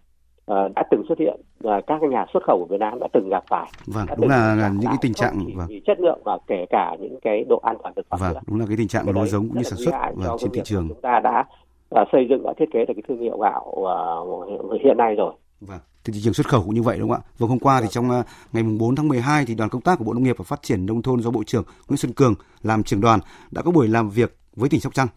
uh, 0.51 0.75
đã 0.75 0.83
từng 0.91 1.03
xuất 1.07 1.19
hiện 1.19 1.41
uh, 1.67 1.87
các 1.87 2.01
nhà 2.01 2.25
xuất 2.33 2.43
khẩu 2.43 2.59
của 2.59 2.65
Việt 2.69 2.79
Nam 2.79 2.99
đã 2.99 3.07
từng 3.13 3.29
gặp 3.29 3.43
phải. 3.49 3.71
Vâng, 3.87 4.05
đúng 4.17 4.29
là, 4.29 4.55
là 4.55 4.69
những 4.69 4.89
cái 4.89 4.97
tình 5.01 5.13
trạng 5.13 5.39
vâng. 5.55 5.67
chất 5.85 5.99
lượng 5.99 6.21
và 6.25 6.37
kể 6.47 6.65
cả 6.69 6.95
những 6.99 7.19
cái 7.21 7.45
độ 7.49 7.59
an 7.63 7.75
toàn 7.83 7.93
thực 7.95 8.07
phẩm. 8.09 8.19
Vâng, 8.19 8.33
nữa. 8.33 8.39
đúng 8.47 8.59
là 8.59 8.65
cái 8.67 8.77
tình 8.77 8.87
trạng 8.87 9.13
nói 9.13 9.27
giống 9.27 9.47
cũng 9.47 9.57
như 9.57 9.63
sản 9.63 9.77
xuất 9.77 9.91
vâng, 10.15 10.37
trên 10.39 10.51
thị 10.51 10.61
trường. 10.63 10.87
Chúng 10.89 11.01
ta 11.01 11.19
đã 11.19 11.45
uh, 11.95 12.07
xây 12.11 12.27
dựng 12.29 12.41
và 12.43 12.53
thiết 12.59 12.65
kế 12.73 12.79
được 12.79 12.93
cái 12.95 13.03
thương 13.07 13.21
hiệu 13.21 13.37
gạo 13.37 13.75
uh, 14.73 14.81
hiện 14.83 14.97
nay 14.97 15.15
rồi. 15.15 15.33
Vâng. 15.61 15.79
Thì 16.03 16.13
thị 16.13 16.19
trường 16.23 16.33
xuất 16.33 16.47
khẩu 16.47 16.61
cũng 16.61 16.75
như 16.75 16.81
vậy 16.81 16.97
đúng 16.99 17.09
không 17.09 17.21
ạ? 17.21 17.27
Vâng 17.37 17.49
hôm 17.49 17.59
qua 17.59 17.81
thì 17.81 17.87
trong 17.91 18.09
uh, 18.09 18.25
ngày 18.53 18.63
4 18.79 18.95
tháng 18.95 19.07
12 19.07 19.45
thì 19.45 19.55
đoàn 19.55 19.69
công 19.69 19.81
tác 19.81 19.99
của 19.99 20.05
Bộ 20.05 20.13
Nông 20.13 20.23
nghiệp 20.23 20.35
và 20.37 20.43
Phát 20.43 20.61
triển 20.61 20.85
nông 20.85 21.01
thôn 21.01 21.21
do 21.21 21.31
Bộ 21.31 21.43
trưởng 21.43 21.63
Nguyễn 21.87 21.97
Xuân 21.97 22.13
Cường 22.13 22.35
làm 22.63 22.83
trưởng 22.83 23.01
đoàn 23.01 23.19
đã 23.51 23.61
có 23.61 23.71
buổi 23.71 23.87
làm 23.87 24.09
việc 24.09 24.37
với 24.55 24.69
tỉnh 24.69 24.79
Sóc 24.79 24.93
Trăng. 24.93 25.07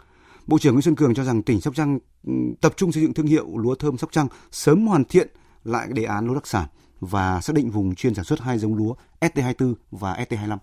Bộ 0.46 0.59
trưởng 0.59 0.74
Nguyễn 0.74 0.83
Xuân 0.83 0.94
Cường 0.94 1.14
cho 1.14 1.24
rằng 1.24 1.42
tỉnh 1.42 1.61
Sóc 1.61 1.74
Trăng 1.74 1.98
ừ, 2.26 2.33
tập 2.61 2.72
trung 2.76 2.92
xây 2.92 3.02
dựng 3.02 3.14
thương 3.14 3.26
hiệu 3.26 3.46
lúa 3.56 3.74
thơm 3.74 3.96
Sóc 3.96 4.11
Trăng 4.12 4.26
sớm 4.50 4.87
hoàn 4.87 5.04
thiện 5.04 5.28
lại 5.64 5.88
đề 5.92 6.04
án 6.04 6.26
lúa 6.26 6.35
đặc 6.35 6.46
sản 6.46 6.66
và 7.00 7.40
xác 7.40 7.56
định 7.56 7.70
vùng 7.70 7.94
chuyên 7.94 8.14
sản 8.14 8.24
xuất 8.24 8.40
hai 8.40 8.59
giống 8.59 8.74
lúa 8.74 8.94
ST24 9.20 9.74
và 9.90 10.14
ST25. 10.14 10.56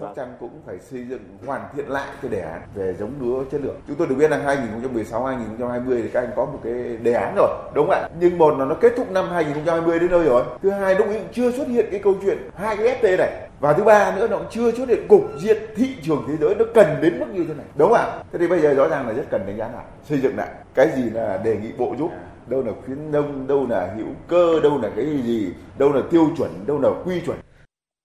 Sóc 0.00 0.12
Trăng 0.16 0.34
cũng 0.40 0.50
phải 0.66 0.78
xây 0.80 1.04
dựng 1.08 1.20
hoàn 1.46 1.60
thiện 1.76 1.88
lại 1.88 2.08
cái 2.22 2.30
đề 2.30 2.40
án 2.40 2.60
về 2.74 2.94
giống 2.98 3.12
lúa 3.20 3.44
chất 3.44 3.60
lượng. 3.64 3.80
Chúng 3.86 3.96
tôi 3.96 4.06
được 4.06 4.14
biết 4.18 4.30
là 4.30 4.38
2016 4.38 5.24
2020 5.24 6.02
thì 6.02 6.08
các 6.08 6.20
anh 6.20 6.30
có 6.36 6.44
một 6.44 6.58
cái 6.64 6.72
đề 7.02 7.12
án 7.12 7.34
rồi, 7.36 7.48
đúng 7.74 7.86
không 7.86 7.94
ạ? 8.02 8.08
Nhưng 8.20 8.38
một 8.38 8.58
là 8.58 8.64
nó 8.64 8.74
kết 8.74 8.92
thúc 8.96 9.10
năm 9.10 9.28
2020 9.30 9.98
đến 9.98 10.10
nơi 10.10 10.24
rồi. 10.24 10.42
Thứ 10.62 10.70
hai 10.70 10.94
lúc 10.94 11.06
ấy 11.06 11.20
chưa 11.32 11.52
xuất 11.52 11.68
hiện 11.68 11.86
cái 11.90 12.00
câu 12.04 12.14
chuyện 12.22 12.38
hai 12.56 12.76
cái 12.76 12.98
ST 12.98 13.18
này. 13.18 13.48
Và 13.60 13.72
thứ 13.72 13.84
ba 13.84 14.16
nữa 14.16 14.28
nó 14.28 14.36
cũng 14.36 14.46
chưa 14.50 14.72
xuất 14.72 14.88
hiện 14.88 15.08
cục 15.08 15.22
diện 15.38 15.62
thị 15.76 15.96
trường 16.02 16.24
thế 16.28 16.36
giới 16.40 16.54
nó 16.54 16.64
cần 16.74 16.86
đến 17.02 17.18
mức 17.18 17.26
như 17.32 17.44
thế 17.48 17.54
này. 17.54 17.66
Đúng 17.76 17.88
không 17.88 17.98
ạ? 17.98 18.22
Thế 18.32 18.38
thì 18.38 18.48
bây 18.48 18.60
giờ 18.60 18.74
rõ 18.74 18.88
ràng 18.88 19.06
là 19.06 19.12
rất 19.12 19.24
cần 19.30 19.46
đánh 19.46 19.56
giá 19.56 19.68
lại, 19.74 19.84
xây 20.08 20.18
dựng 20.20 20.36
lại. 20.36 20.48
Cái 20.74 20.88
gì 20.96 21.10
là 21.10 21.40
đề 21.44 21.56
nghị 21.56 21.72
bộ 21.78 21.94
giúp 21.98 22.10
đâu 22.46 22.62
là 22.62 22.72
khuyến 22.84 23.12
nông 23.12 23.46
đâu 23.46 23.66
là 23.70 23.94
hữu 23.96 24.08
cơ 24.28 24.60
đâu 24.60 24.80
là 24.82 24.90
cái 24.96 25.04
gì 25.04 25.52
đâu 25.78 25.92
là 25.92 26.00
tiêu 26.10 26.28
chuẩn 26.36 26.50
đâu 26.66 26.80
là 26.80 26.90
quy 27.04 27.20
chuẩn 27.20 27.36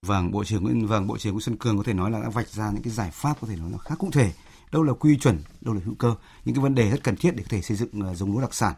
Vâng, 0.06 0.30
Bộ 0.30 0.44
trưởng 0.44 0.64
Nguyễn 0.64 0.86
vâng, 0.86 1.06
Bộ 1.06 1.18
trưởng 1.18 1.32
Nguyễn 1.32 1.40
Xuân 1.40 1.56
Cường 1.56 1.76
có 1.76 1.82
thể 1.82 1.92
nói 1.92 2.10
là 2.10 2.20
đã 2.20 2.28
vạch 2.28 2.48
ra 2.48 2.70
những 2.70 2.82
cái 2.82 2.92
giải 2.92 3.10
pháp 3.12 3.40
có 3.40 3.48
thể 3.48 3.56
nói 3.56 3.70
là 3.70 3.78
khá 3.78 3.94
cụ 3.94 4.10
thể. 4.12 4.32
Đâu 4.72 4.82
là 4.82 4.92
quy 4.92 5.16
chuẩn, 5.16 5.38
đâu 5.60 5.74
là 5.74 5.80
hữu 5.84 5.94
cơ, 5.94 6.14
những 6.44 6.54
cái 6.54 6.62
vấn 6.62 6.74
đề 6.74 6.90
rất 6.90 7.04
cần 7.04 7.16
thiết 7.16 7.36
để 7.36 7.42
có 7.42 7.46
thể 7.50 7.62
xây 7.62 7.76
dựng 7.76 8.00
ờ, 8.00 8.14
giống 8.14 8.32
lúa 8.32 8.40
đặc 8.40 8.54
sản 8.54 8.74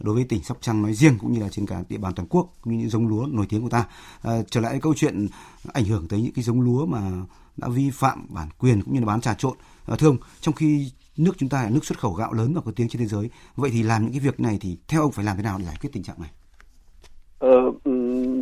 đối 0.00 0.14
với 0.14 0.24
tỉnh 0.24 0.44
Sóc 0.44 0.58
Trăng 0.60 0.82
nói 0.82 0.94
riêng 0.94 1.18
cũng 1.18 1.32
như 1.32 1.40
là 1.40 1.48
trên 1.48 1.66
cả 1.66 1.82
địa 1.88 1.98
bàn 1.98 2.14
toàn 2.14 2.28
quốc 2.30 2.52
như 2.64 2.76
những 2.76 2.90
giống 2.90 3.08
lúa 3.08 3.26
nổi 3.26 3.46
tiếng 3.48 3.62
của 3.62 3.68
ta. 3.68 3.84
À, 4.22 4.32
trở 4.50 4.60
lại 4.60 4.80
câu 4.82 4.94
chuyện 4.96 5.28
ảnh 5.72 5.84
hưởng 5.84 6.08
tới 6.08 6.22
những 6.22 6.32
cái 6.32 6.44
giống 6.44 6.60
lúa 6.60 6.86
mà 6.86 7.10
đã 7.56 7.68
vi 7.68 7.90
phạm 7.90 8.26
bản 8.28 8.48
quyền 8.58 8.82
cũng 8.82 8.94
như 8.94 9.00
là 9.00 9.06
bán 9.06 9.20
trà 9.20 9.34
trộn. 9.34 9.56
À, 9.86 9.96
thưa 9.98 10.06
ông, 10.06 10.18
trong 10.40 10.54
khi 10.54 10.92
nước 11.16 11.32
chúng 11.38 11.48
ta 11.48 11.62
là 11.62 11.70
nước 11.70 11.84
xuất 11.84 11.98
khẩu 11.98 12.12
gạo 12.12 12.32
lớn 12.32 12.54
và 12.54 12.60
có 12.60 12.72
tiếng 12.76 12.88
trên 12.88 13.00
thế 13.00 13.06
giới, 13.08 13.30
vậy 13.56 13.70
thì 13.70 13.82
làm 13.82 14.02
những 14.02 14.12
cái 14.12 14.20
việc 14.20 14.40
này 14.40 14.58
thì 14.60 14.78
theo 14.88 15.02
ông 15.02 15.12
phải 15.12 15.24
làm 15.24 15.36
thế 15.36 15.42
nào 15.42 15.58
để 15.58 15.64
giải 15.64 15.76
quyết 15.80 15.90
tình 15.92 16.02
trạng 16.02 16.20
này? 16.20 16.30
Ờ, 17.46 17.72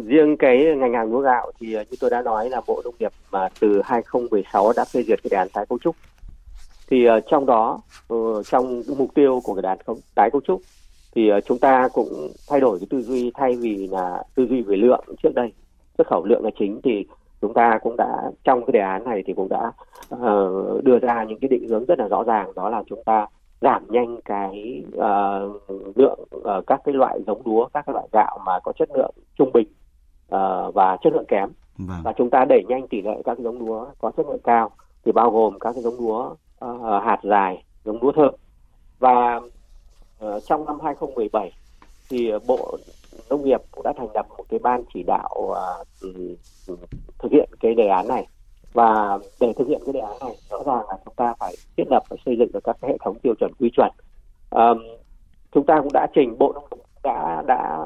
riêng 0.06 0.36
cái 0.38 0.64
ngành 0.76 0.92
hàng 0.92 1.12
lúa 1.12 1.20
gạo 1.20 1.52
thì 1.60 1.74
ờ, 1.74 1.84
như 1.90 1.96
tôi 2.00 2.10
đã 2.10 2.22
nói 2.22 2.50
là 2.50 2.60
Bộ 2.66 2.82
Nông 2.84 2.94
nghiệp 2.98 3.12
mà 3.30 3.48
từ 3.60 3.82
2016 3.84 4.72
đã 4.76 4.84
phê 4.84 5.02
duyệt 5.02 5.22
cái 5.22 5.28
đề 5.30 5.36
án 5.36 5.48
tái 5.48 5.66
cấu 5.68 5.78
trúc. 5.78 5.96
Thì 6.88 7.08
uh, 7.08 7.24
trong 7.30 7.46
đó 7.46 7.80
uh, 8.14 8.46
trong 8.46 8.82
mục 8.98 9.14
tiêu 9.14 9.40
của 9.44 9.54
cái 9.54 9.62
đề 9.62 9.68
án 9.68 9.78
tái 10.14 10.30
cấu 10.30 10.40
trúc 10.40 10.60
thì 11.14 11.32
uh, 11.32 11.44
chúng 11.44 11.58
ta 11.58 11.88
cũng 11.92 12.08
thay 12.50 12.60
đổi 12.60 12.78
cái 12.78 12.86
tư 12.90 13.02
duy 13.02 13.30
thay 13.34 13.56
vì 13.56 13.88
là 13.90 14.22
tư 14.34 14.46
duy 14.46 14.62
về 14.62 14.76
lượng 14.76 15.04
trước 15.22 15.34
đây 15.34 15.52
xuất 15.98 16.06
khẩu 16.06 16.24
lượng 16.24 16.44
là 16.44 16.50
chính 16.58 16.80
thì 16.84 17.06
chúng 17.40 17.54
ta 17.54 17.78
cũng 17.82 17.96
đã 17.96 18.30
trong 18.44 18.60
cái 18.66 18.72
đề 18.72 18.80
án 18.80 19.04
này 19.04 19.22
thì 19.26 19.32
cũng 19.36 19.48
đã 19.48 19.72
uh, 20.14 20.84
đưa 20.84 20.98
ra 20.98 21.24
những 21.24 21.38
cái 21.40 21.48
định 21.48 21.68
hướng 21.68 21.84
rất 21.84 21.98
là 21.98 22.08
rõ 22.08 22.22
ràng 22.22 22.52
đó 22.56 22.70
là 22.70 22.82
chúng 22.86 23.02
ta 23.04 23.26
giảm 23.64 23.86
nhanh 23.88 24.20
cái 24.24 24.84
uh, 24.96 25.70
lượng 25.96 26.24
uh, 26.36 26.66
các 26.66 26.80
cái 26.84 26.94
loại 26.94 27.20
giống 27.26 27.42
lúa 27.44 27.68
các 27.74 27.86
cái 27.86 27.92
loại 27.92 28.08
gạo 28.12 28.38
mà 28.46 28.58
có 28.60 28.72
chất 28.78 28.88
lượng 28.94 29.14
trung 29.38 29.50
bình 29.54 29.68
uh, 30.34 30.74
và 30.74 30.96
chất 31.02 31.12
lượng 31.12 31.26
kém. 31.28 31.48
Vâng. 31.78 32.00
và 32.04 32.12
chúng 32.18 32.30
ta 32.30 32.44
đẩy 32.48 32.64
nhanh 32.68 32.88
tỷ 32.88 33.02
lệ 33.02 33.22
các 33.24 33.38
giống 33.38 33.66
lúa 33.66 33.86
có 34.00 34.10
chất 34.16 34.26
lượng 34.26 34.40
cao 34.44 34.70
thì 35.04 35.12
bao 35.12 35.30
gồm 35.30 35.58
các 35.58 35.72
cái 35.72 35.82
giống 35.82 35.98
lúa 35.98 36.34
uh, 36.64 37.02
hạt 37.04 37.18
dài 37.22 37.64
giống 37.84 38.02
lúa 38.02 38.12
thơm. 38.12 38.34
Và 38.98 39.40
uh, 40.24 40.42
trong 40.46 40.64
năm 40.64 40.78
2017 40.84 41.52
thì 42.10 42.32
bộ 42.46 42.76
nông 43.30 43.44
nghiệp 43.44 43.60
cũng 43.70 43.82
đã 43.84 43.92
thành 43.96 44.08
lập 44.14 44.26
một 44.38 44.44
cái 44.48 44.58
ban 44.58 44.82
chỉ 44.94 45.02
đạo 45.02 45.34
uh, 45.38 45.86
thực 47.18 47.32
hiện 47.32 47.48
cái 47.60 47.74
đề 47.74 47.86
án 47.86 48.08
này 48.08 48.26
và 48.74 49.18
để 49.40 49.52
thực 49.52 49.68
hiện 49.68 49.80
cái 49.86 49.92
đề 49.92 50.00
án 50.00 50.16
này 50.20 50.36
rõ 50.50 50.58
ràng 50.66 50.88
là 50.88 50.96
chúng 51.04 51.14
ta 51.14 51.34
phải 51.38 51.54
thiết 51.76 51.84
lập 51.90 52.02
và 52.08 52.16
xây 52.26 52.36
dựng 52.38 52.52
được 52.52 52.64
các 52.64 52.76
cái 52.80 52.90
hệ 52.90 52.96
thống 53.04 53.18
tiêu 53.22 53.34
chuẩn 53.40 53.52
quy 53.58 53.70
chuẩn. 53.76 53.90
Um, 54.50 54.78
chúng 55.52 55.66
ta 55.66 55.80
cũng 55.80 55.92
đã 55.92 56.06
trình 56.14 56.38
bộ 56.38 56.52
nông 56.52 56.64
nghiệp 56.70 56.82
đã 57.02 57.42
đã 57.46 57.78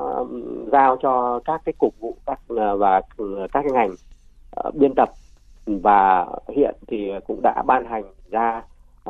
giao 0.73 0.97
cho 1.03 1.41
các 1.45 1.63
cái 1.65 1.73
cục 1.79 1.95
vụ 2.01 2.17
các 2.27 2.41
ờ, 2.49 2.77
và 2.77 3.01
ừ, 3.17 3.47
các 3.53 3.63
cái 3.63 3.73
ngành 3.73 3.91
uh, 4.69 4.75
biên 4.75 4.93
tập. 4.97 5.09
Và 5.67 6.27
hiện 6.49 6.75
thì 6.87 7.13
cũng 7.27 7.41
đã 7.43 7.63
ban 7.67 7.87
hành 7.87 8.05
ra 8.31 8.63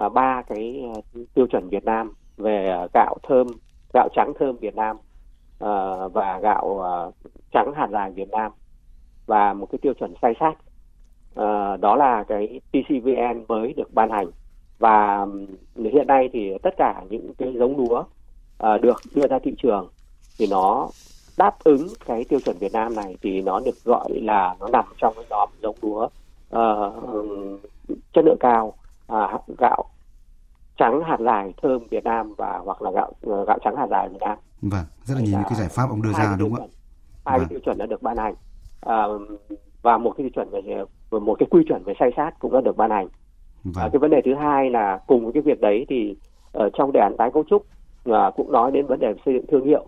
uh, 0.04 0.12
ba 0.12 0.42
cái 0.48 0.92
tiêu 1.34 1.46
chuẩn 1.46 1.68
Việt 1.68 1.84
Nam 1.84 2.12
về 2.36 2.86
gạo 2.94 3.16
thơm 3.22 3.46
gạo 3.94 4.08
trắng 4.14 4.32
thơm 4.38 4.56
Việt 4.56 4.76
Nam 4.76 4.96
uh, 4.96 6.12
và 6.12 6.38
gạo 6.42 6.66
uh, 6.66 7.14
trắng 7.52 7.72
hạt 7.76 7.88
dài 7.90 8.10
Việt 8.10 8.30
Nam. 8.30 8.52
Và 9.26 9.52
một 9.52 9.66
cái 9.72 9.78
tiêu 9.82 9.92
chuẩn 9.94 10.14
say 10.22 10.34
sát 10.40 10.54
uh, 11.34 11.80
đó 11.80 11.96
là 11.96 12.24
cái 12.28 12.60
TCVN 12.72 13.44
mới 13.48 13.72
được 13.72 13.94
ban 13.94 14.10
hành 14.10 14.26
và 14.78 15.26
hiện 15.74 16.06
nay 16.06 16.28
thì 16.32 16.52
tất 16.62 16.74
cả 16.76 17.02
những 17.10 17.34
cái 17.38 17.54
giống 17.58 17.76
lúa 17.76 18.04
uh, 18.64 18.80
được 18.82 18.96
đưa 19.14 19.26
ra 19.26 19.38
thị 19.44 19.54
trường 19.62 19.88
thì 20.38 20.46
nó 20.50 20.88
đáp 21.38 21.64
ứng 21.64 21.88
cái 22.06 22.24
tiêu 22.24 22.40
chuẩn 22.40 22.58
Việt 22.58 22.72
Nam 22.72 22.96
này 22.96 23.16
thì 23.22 23.42
nó 23.42 23.60
được 23.64 23.84
gọi 23.84 24.08
là 24.10 24.56
nó 24.60 24.68
nằm 24.68 24.84
trong 24.98 25.14
cái 25.14 25.24
nhóm 25.30 25.48
giống 25.62 25.76
lúa 25.82 26.08
uh, 26.56 27.60
chất 28.12 28.24
lượng 28.24 28.38
cao 28.40 28.74
uh, 29.12 29.58
gạo 29.58 29.84
trắng 30.78 31.02
hạt 31.06 31.16
dài 31.20 31.52
thơm 31.62 31.86
Việt 31.90 32.04
Nam 32.04 32.34
và 32.36 32.58
hoặc 32.64 32.82
là 32.82 32.90
gạo 32.90 33.12
gạo 33.46 33.58
trắng 33.64 33.76
hạt 33.76 33.86
dài 33.90 34.08
Việt 34.08 34.20
Nam. 34.20 34.38
Vâng, 34.62 34.84
rất 35.04 35.14
là 35.14 35.20
nhiều 35.20 35.32
những 35.38 35.48
cái 35.48 35.58
giải 35.58 35.68
pháp 35.68 35.90
ông 35.90 36.02
đưa 36.02 36.12
ra 36.12 36.36
đúng 36.38 36.54
không 36.54 36.62
ạ? 36.62 36.68
Hai 37.24 37.38
vâng. 37.38 37.48
cái 37.48 37.48
tiêu 37.48 37.60
chuẩn 37.64 37.78
đã 37.78 37.86
được 37.86 38.02
ban 38.02 38.16
hành. 38.16 38.34
Uh, 38.86 39.22
và 39.82 39.98
một 39.98 40.14
cái 40.16 40.30
chuẩn 40.34 40.50
về 40.50 40.84
một 41.10 41.34
cái 41.38 41.46
quy 41.50 41.64
chuẩn 41.68 41.82
về 41.84 41.94
say 42.00 42.10
sát 42.16 42.30
cũng 42.38 42.52
đã 42.52 42.60
được 42.60 42.76
ban 42.76 42.90
hành. 42.90 43.08
Vâng. 43.64 43.84
À, 43.84 43.88
cái 43.92 43.98
vấn 43.98 44.10
đề 44.10 44.20
thứ 44.24 44.34
hai 44.34 44.70
là 44.70 45.00
cùng 45.06 45.24
với 45.24 45.32
cái 45.32 45.42
việc 45.42 45.60
đấy 45.60 45.86
thì 45.88 46.16
ở 46.52 46.70
trong 46.78 46.92
đề 46.92 47.00
án 47.00 47.16
tái 47.18 47.30
cấu 47.34 47.44
trúc 47.50 47.66
uh, 48.10 48.14
cũng 48.36 48.52
nói 48.52 48.70
đến 48.72 48.86
vấn 48.86 49.00
đề 49.00 49.14
xây 49.24 49.34
dựng 49.34 49.46
thương 49.46 49.66
hiệu 49.66 49.86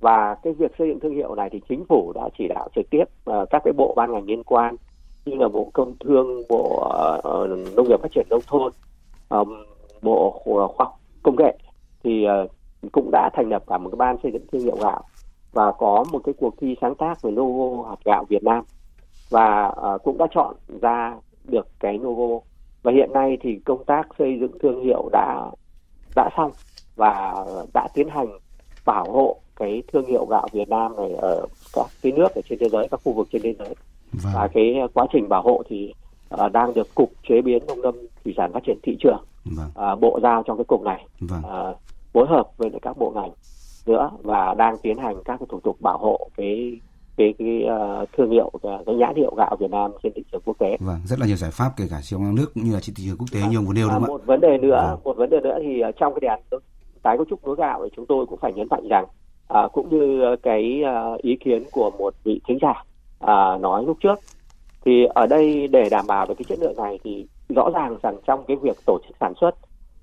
và 0.00 0.36
cái 0.42 0.52
việc 0.52 0.72
xây 0.78 0.88
dựng 0.88 1.00
thương 1.00 1.14
hiệu 1.14 1.34
này 1.34 1.50
thì 1.52 1.60
chính 1.68 1.84
phủ 1.88 2.12
đã 2.14 2.28
chỉ 2.38 2.48
đạo 2.48 2.68
trực 2.74 2.90
tiếp 2.90 3.04
uh, 3.04 3.50
các 3.50 3.62
cái 3.64 3.72
bộ 3.72 3.94
ban 3.96 4.12
ngành 4.12 4.24
liên 4.24 4.42
quan 4.44 4.76
như 5.24 5.36
là 5.36 5.48
bộ 5.48 5.70
công 5.72 5.94
thương 6.00 6.42
bộ 6.48 6.90
uh, 7.18 7.76
nông 7.76 7.88
nghiệp 7.88 8.00
phát 8.02 8.08
triển 8.14 8.26
nông 8.30 8.42
thôn 8.46 8.72
Bộ 10.02 10.30
Khoa 10.44 10.68
học 10.78 11.00
Công 11.22 11.36
nghệ 11.36 11.58
thì 12.04 12.26
cũng 12.92 13.10
đã 13.12 13.30
thành 13.34 13.48
lập 13.48 13.62
cả 13.66 13.78
một 13.78 13.90
cái 13.90 13.96
ban 13.96 14.16
xây 14.22 14.32
dựng 14.32 14.46
thương 14.52 14.62
hiệu 14.62 14.76
gạo 14.82 15.02
và 15.52 15.72
có 15.72 16.04
một 16.12 16.20
cái 16.24 16.34
cuộc 16.38 16.54
thi 16.60 16.76
sáng 16.80 16.94
tác 16.94 17.22
về 17.22 17.30
logo 17.30 17.88
hạt 17.88 17.96
gạo 18.04 18.24
Việt 18.28 18.42
Nam 18.42 18.64
và 19.30 19.72
cũng 20.04 20.18
đã 20.18 20.26
chọn 20.34 20.54
ra 20.80 21.16
được 21.44 21.66
cái 21.80 21.98
logo 21.98 22.44
và 22.82 22.92
hiện 22.92 23.12
nay 23.12 23.38
thì 23.40 23.60
công 23.64 23.84
tác 23.84 24.08
xây 24.18 24.38
dựng 24.40 24.58
thương 24.62 24.84
hiệu 24.84 25.08
đã 25.12 25.50
đã 26.16 26.30
xong 26.36 26.52
và 26.96 27.34
đã 27.74 27.88
tiến 27.94 28.08
hành 28.08 28.26
bảo 28.84 29.12
hộ 29.12 29.40
cái 29.56 29.82
thương 29.92 30.06
hiệu 30.06 30.26
gạo 30.26 30.48
Việt 30.52 30.68
Nam 30.68 30.96
này 30.96 31.12
ở 31.12 31.46
các 31.72 31.86
cái 32.02 32.12
nước 32.12 32.34
ở 32.34 32.40
trên 32.48 32.58
thế 32.58 32.68
giới 32.68 32.88
các 32.90 33.00
khu 33.04 33.12
vực 33.12 33.28
trên 33.32 33.42
thế 33.42 33.54
giới 33.58 33.74
vâng. 34.12 34.32
và 34.34 34.48
cái 34.54 34.74
quá 34.94 35.06
trình 35.12 35.28
bảo 35.28 35.42
hộ 35.42 35.62
thì 35.68 35.92
uh, 36.34 36.52
đang 36.52 36.74
được 36.74 36.94
cục 36.94 37.12
chế 37.28 37.42
biến 37.42 37.66
nông 37.66 37.80
lâm 37.82 37.94
thủy 38.24 38.34
sản 38.36 38.52
phát 38.52 38.60
triển 38.66 38.78
thị 38.82 38.96
trường 39.00 39.24
vâng. 39.44 39.92
uh, 39.92 40.00
bộ 40.00 40.18
giao 40.22 40.42
trong 40.46 40.56
cái 40.56 40.64
cục 40.64 40.82
này 40.82 41.06
vâng. 41.20 41.42
uh, 41.70 41.76
phối 42.12 42.26
hợp 42.26 42.48
với 42.56 42.70
các 42.82 42.98
bộ 42.98 43.12
ngành 43.14 43.30
nữa 43.86 44.10
và 44.22 44.54
đang 44.54 44.78
tiến 44.78 44.98
hành 44.98 45.16
các 45.24 45.40
thủ 45.48 45.60
tục 45.60 45.76
bảo 45.80 45.98
hộ 45.98 46.28
cái 46.36 46.80
cái 47.16 47.34
cái 47.38 47.64
uh, 47.64 48.08
thương 48.16 48.30
hiệu 48.30 48.50
cái, 48.62 48.94
nhãn 48.94 49.14
hiệu 49.16 49.34
gạo 49.36 49.56
Việt 49.60 49.70
Nam 49.70 49.90
trên 50.02 50.12
thị 50.16 50.22
trường 50.32 50.40
quốc 50.44 50.58
tế. 50.58 50.76
Vâng, 50.80 50.98
rất 51.04 51.18
là 51.18 51.26
nhiều 51.26 51.36
giải 51.36 51.50
pháp 51.52 51.70
kể 51.76 51.84
cả 51.90 52.00
trong 52.02 52.34
nước 52.34 52.46
cũng 52.54 52.64
như 52.64 52.72
là 52.74 52.80
trên 52.80 52.94
thị 52.94 53.04
trường 53.06 53.16
quốc 53.18 53.26
tế 53.32 53.40
à, 53.40 53.48
như 53.48 53.58
ông 53.58 53.66
vừa 53.66 53.72
nêu 53.72 53.88
đúng 53.88 53.94
không 53.94 54.04
ạ? 54.04 54.08
Một 54.08 54.26
vấn 54.26 54.40
đề 54.40 54.58
nữa, 54.58 54.88
vâng. 54.90 55.00
một 55.04 55.16
vấn 55.16 55.30
đề 55.30 55.40
nữa 55.40 55.58
thì 55.62 55.82
uh, 55.88 55.94
trong 56.00 56.12
cái 56.14 56.20
đề 56.20 56.28
án 56.28 56.40
tái 57.02 57.16
cấu 57.16 57.26
trúc 57.30 57.46
lúa 57.46 57.54
gạo 57.54 57.80
thì 57.84 57.90
chúng 57.96 58.06
tôi 58.06 58.26
cũng 58.26 58.38
phải 58.38 58.52
nhấn 58.52 58.66
mạnh 58.70 58.88
rằng 58.88 59.04
uh, 59.64 59.72
cũng 59.72 59.88
như 59.90 60.36
cái 60.42 60.82
uh, 61.14 61.22
ý 61.22 61.36
kiến 61.44 61.64
của 61.72 61.90
một 61.98 62.14
vị 62.24 62.40
thính 62.48 62.58
giả 62.62 62.84
uh, 63.24 63.60
nói 63.60 63.84
lúc 63.86 63.96
trước 64.00 64.18
thì 64.84 65.04
ở 65.14 65.26
đây 65.26 65.68
để 65.68 65.88
đảm 65.90 66.06
bảo 66.06 66.26
được 66.26 66.34
cái 66.38 66.44
chất 66.48 66.58
lượng 66.58 66.76
này 66.76 66.98
thì 67.04 67.26
rõ 67.48 67.70
ràng 67.74 67.96
rằng 68.02 68.16
trong 68.26 68.44
cái 68.48 68.56
việc 68.56 68.76
tổ 68.86 68.98
chức 69.08 69.16
sản 69.20 69.32
xuất 69.40 69.54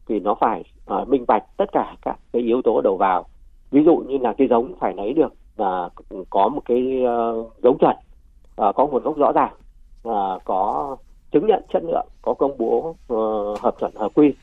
thì 0.08 0.20
nó 0.20 0.36
phải 0.42 0.64
uh, 0.94 1.08
minh 1.08 1.26
bạch 1.28 1.44
tất 1.58 1.72
cả 1.72 1.96
các 2.02 2.20
cái 2.34 2.42
yếu 2.42 2.62
tố 2.62 2.82
đầu 2.82 2.98
vào 2.98 3.26
ví 3.72 3.84
dụ 3.86 3.96
như 4.08 4.18
là 4.18 4.34
cái 4.38 4.48
giống 4.48 4.74
phải 4.80 4.94
lấy 4.98 5.14
được 5.14 5.34
và 5.56 5.90
có 6.30 6.50
một 6.50 6.62
cái 6.66 7.04
uh, 7.04 7.54
giống 7.64 7.78
chuẩn 7.80 7.96
uh, 8.70 8.76
có 8.76 8.88
nguồn 8.88 9.04
gốc 9.04 9.18
rõ 9.18 9.32
ràng 9.32 9.54
uh, 10.08 10.42
có 10.46 10.98
chứng 11.32 11.48
nhận 11.48 11.64
chất 11.74 11.84
lượng 11.84 12.08
có 12.22 12.34
công 12.34 12.58
bố 12.58 12.96
uh, 13.14 13.60
hợp 13.60 13.76
chuẩn 13.80 13.96
hợp 13.96 14.12
quy 14.16 14.34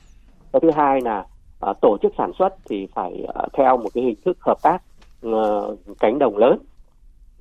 cái 0.52 0.60
thứ 0.60 0.70
hai 0.70 1.00
là 1.00 1.26
uh, 1.70 1.76
tổ 1.80 1.96
chức 2.02 2.12
sản 2.18 2.32
xuất 2.38 2.54
thì 2.68 2.86
phải 2.94 3.24
uh, 3.24 3.52
theo 3.52 3.76
một 3.76 3.88
cái 3.94 4.04
hình 4.04 4.16
thức 4.24 4.38
hợp 4.40 4.62
tác 4.62 4.82
uh, 5.26 5.78
cánh 5.98 6.18
đồng 6.18 6.36
lớn 6.36 6.58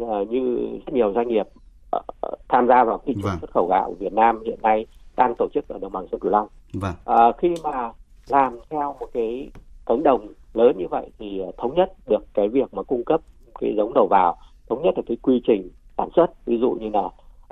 uh, 0.03 0.29
như 0.29 0.69
rất 0.85 0.93
nhiều 0.93 1.13
doanh 1.13 1.27
nghiệp 1.27 1.47
uh, 1.95 2.03
tham 2.49 2.67
gia 2.67 2.83
vào 2.83 3.01
thị 3.05 3.13
trường 3.13 3.23
vâng. 3.23 3.37
xuất 3.41 3.51
khẩu 3.51 3.67
gạo 3.67 3.95
Việt 3.99 4.13
Nam 4.13 4.43
hiện 4.45 4.59
nay 4.61 4.85
đang 5.17 5.35
tổ 5.37 5.47
chức 5.53 5.67
ở 5.67 5.79
đồng 5.79 5.91
bằng 5.91 6.07
sông 6.11 6.19
Cửu 6.19 6.31
Long. 6.31 6.47
Vâng. 6.73 6.93
Uh, 7.09 7.37
khi 7.37 7.55
mà 7.63 7.91
làm 8.27 8.59
theo 8.69 8.95
một 8.99 9.07
cái 9.13 9.49
cánh 9.85 10.03
đồng 10.03 10.27
lớn 10.53 10.77
như 10.77 10.87
vậy 10.87 11.11
thì 11.19 11.41
thống 11.57 11.75
nhất 11.75 11.93
được 12.07 12.25
cái 12.33 12.49
việc 12.49 12.73
mà 12.73 12.83
cung 12.83 13.03
cấp 13.03 13.21
cái 13.59 13.73
giống 13.77 13.93
đầu 13.93 14.07
vào 14.09 14.37
thống 14.69 14.81
nhất 14.83 14.93
là 14.97 15.03
cái 15.07 15.17
quy 15.21 15.41
trình 15.47 15.69
sản 15.97 16.09
xuất 16.15 16.45
ví 16.45 16.57
dụ 16.57 16.71
như 16.71 16.89
là 16.89 17.09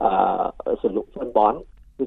uh, 0.08 0.80
sử 0.84 0.90
dụng 0.96 1.06
phân 1.16 1.34
bón 1.34 1.58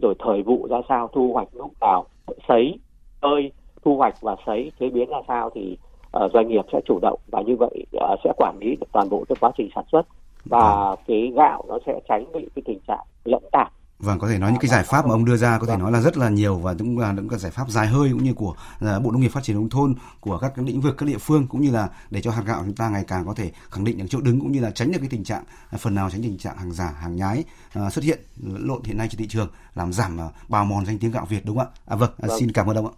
rồi 0.02 0.14
thời 0.18 0.42
vụ 0.42 0.66
ra 0.70 0.76
sao 0.88 1.08
thu 1.12 1.32
hoạch 1.32 1.48
lúc 1.52 1.70
nào 1.80 2.04
sấy 2.48 2.78
ơi 3.20 3.52
thu 3.84 3.96
hoạch 3.96 4.14
và 4.20 4.36
sấy 4.46 4.72
chế 4.80 4.90
biến 4.90 5.10
ra 5.10 5.18
sao 5.28 5.50
thì 5.54 5.76
uh, 6.24 6.32
doanh 6.32 6.48
nghiệp 6.48 6.64
sẽ 6.72 6.80
chủ 6.84 6.98
động 7.02 7.20
và 7.26 7.40
như 7.40 7.56
vậy 7.56 7.86
uh, 7.96 8.18
sẽ 8.24 8.32
quản 8.36 8.58
lý 8.60 8.76
được 8.76 8.86
toàn 8.92 9.08
bộ 9.10 9.24
cái 9.28 9.36
quá 9.40 9.50
trình 9.56 9.68
sản 9.74 9.84
xuất 9.92 10.06
và 10.44 10.84
vâng. 10.88 10.98
cái 11.06 11.32
gạo 11.34 11.64
nó 11.68 11.78
sẽ 11.86 12.00
tránh 12.08 12.24
bị 12.32 12.48
cái 12.54 12.62
tình 12.64 12.78
trạng 12.86 13.04
lẫn 13.24 13.42
tạp 13.52 13.72
Vâng, 13.98 14.18
có 14.18 14.28
thể 14.28 14.38
nói 14.38 14.52
những 14.52 14.60
cái 14.60 14.68
giải 14.68 14.84
pháp 14.84 15.06
mà 15.06 15.12
ông 15.12 15.24
đưa 15.24 15.36
ra 15.36 15.58
có 15.58 15.66
thể 15.66 15.76
nói 15.76 15.92
là 15.92 16.00
rất 16.00 16.16
là 16.16 16.28
nhiều 16.28 16.56
và 16.58 16.74
cũng 16.78 16.98
là 16.98 17.12
những 17.12 17.28
cái 17.28 17.38
giải 17.38 17.50
pháp 17.50 17.70
dài 17.70 17.86
hơi 17.86 18.10
cũng 18.12 18.24
như 18.24 18.34
của 18.34 18.50
uh, 18.50 19.02
Bộ 19.02 19.10
Nông 19.10 19.20
nghiệp 19.20 19.28
Phát 19.28 19.42
triển 19.42 19.56
nông 19.56 19.70
thôn, 19.70 19.94
của 20.20 20.38
các 20.38 20.58
lĩnh 20.58 20.80
vực 20.80 20.94
các 20.98 21.06
địa 21.06 21.18
phương 21.18 21.46
cũng 21.46 21.60
như 21.60 21.70
là 21.70 21.88
để 22.10 22.20
cho 22.20 22.30
hạt 22.30 22.42
gạo 22.46 22.62
chúng 22.64 22.74
ta 22.74 22.88
ngày 22.88 23.04
càng 23.08 23.26
có 23.26 23.34
thể 23.34 23.50
khẳng 23.70 23.84
định 23.84 23.98
được 23.98 24.04
chỗ 24.08 24.20
đứng 24.20 24.40
cũng 24.40 24.52
như 24.52 24.60
là 24.60 24.70
tránh 24.70 24.92
được 24.92 24.98
cái 25.00 25.08
tình 25.08 25.24
trạng 25.24 25.44
uh, 25.74 25.80
phần 25.80 25.94
nào 25.94 26.10
tránh 26.10 26.22
tình 26.22 26.38
trạng 26.38 26.56
hàng 26.56 26.72
giả, 26.72 26.94
hàng 27.00 27.16
nhái 27.16 27.44
uh, 27.86 27.92
xuất 27.92 28.04
hiện 28.04 28.18
lộn 28.42 28.82
hiện 28.84 28.98
nay 28.98 29.08
trên 29.10 29.18
thị 29.18 29.28
trường 29.28 29.48
làm 29.74 29.92
giảm 29.92 30.18
bào 30.48 30.64
mòn 30.64 30.86
danh 30.86 30.98
tiếng 30.98 31.10
gạo 31.10 31.26
Việt 31.28 31.44
đúng 31.44 31.58
không 31.58 31.66
ạ? 31.66 31.80
À 31.86 31.96
vâng, 31.96 32.10
vâng. 32.18 32.40
xin 32.40 32.52
cảm 32.52 32.70
ơn 32.70 32.76
ông 32.76 32.86
ạ. 32.86 32.92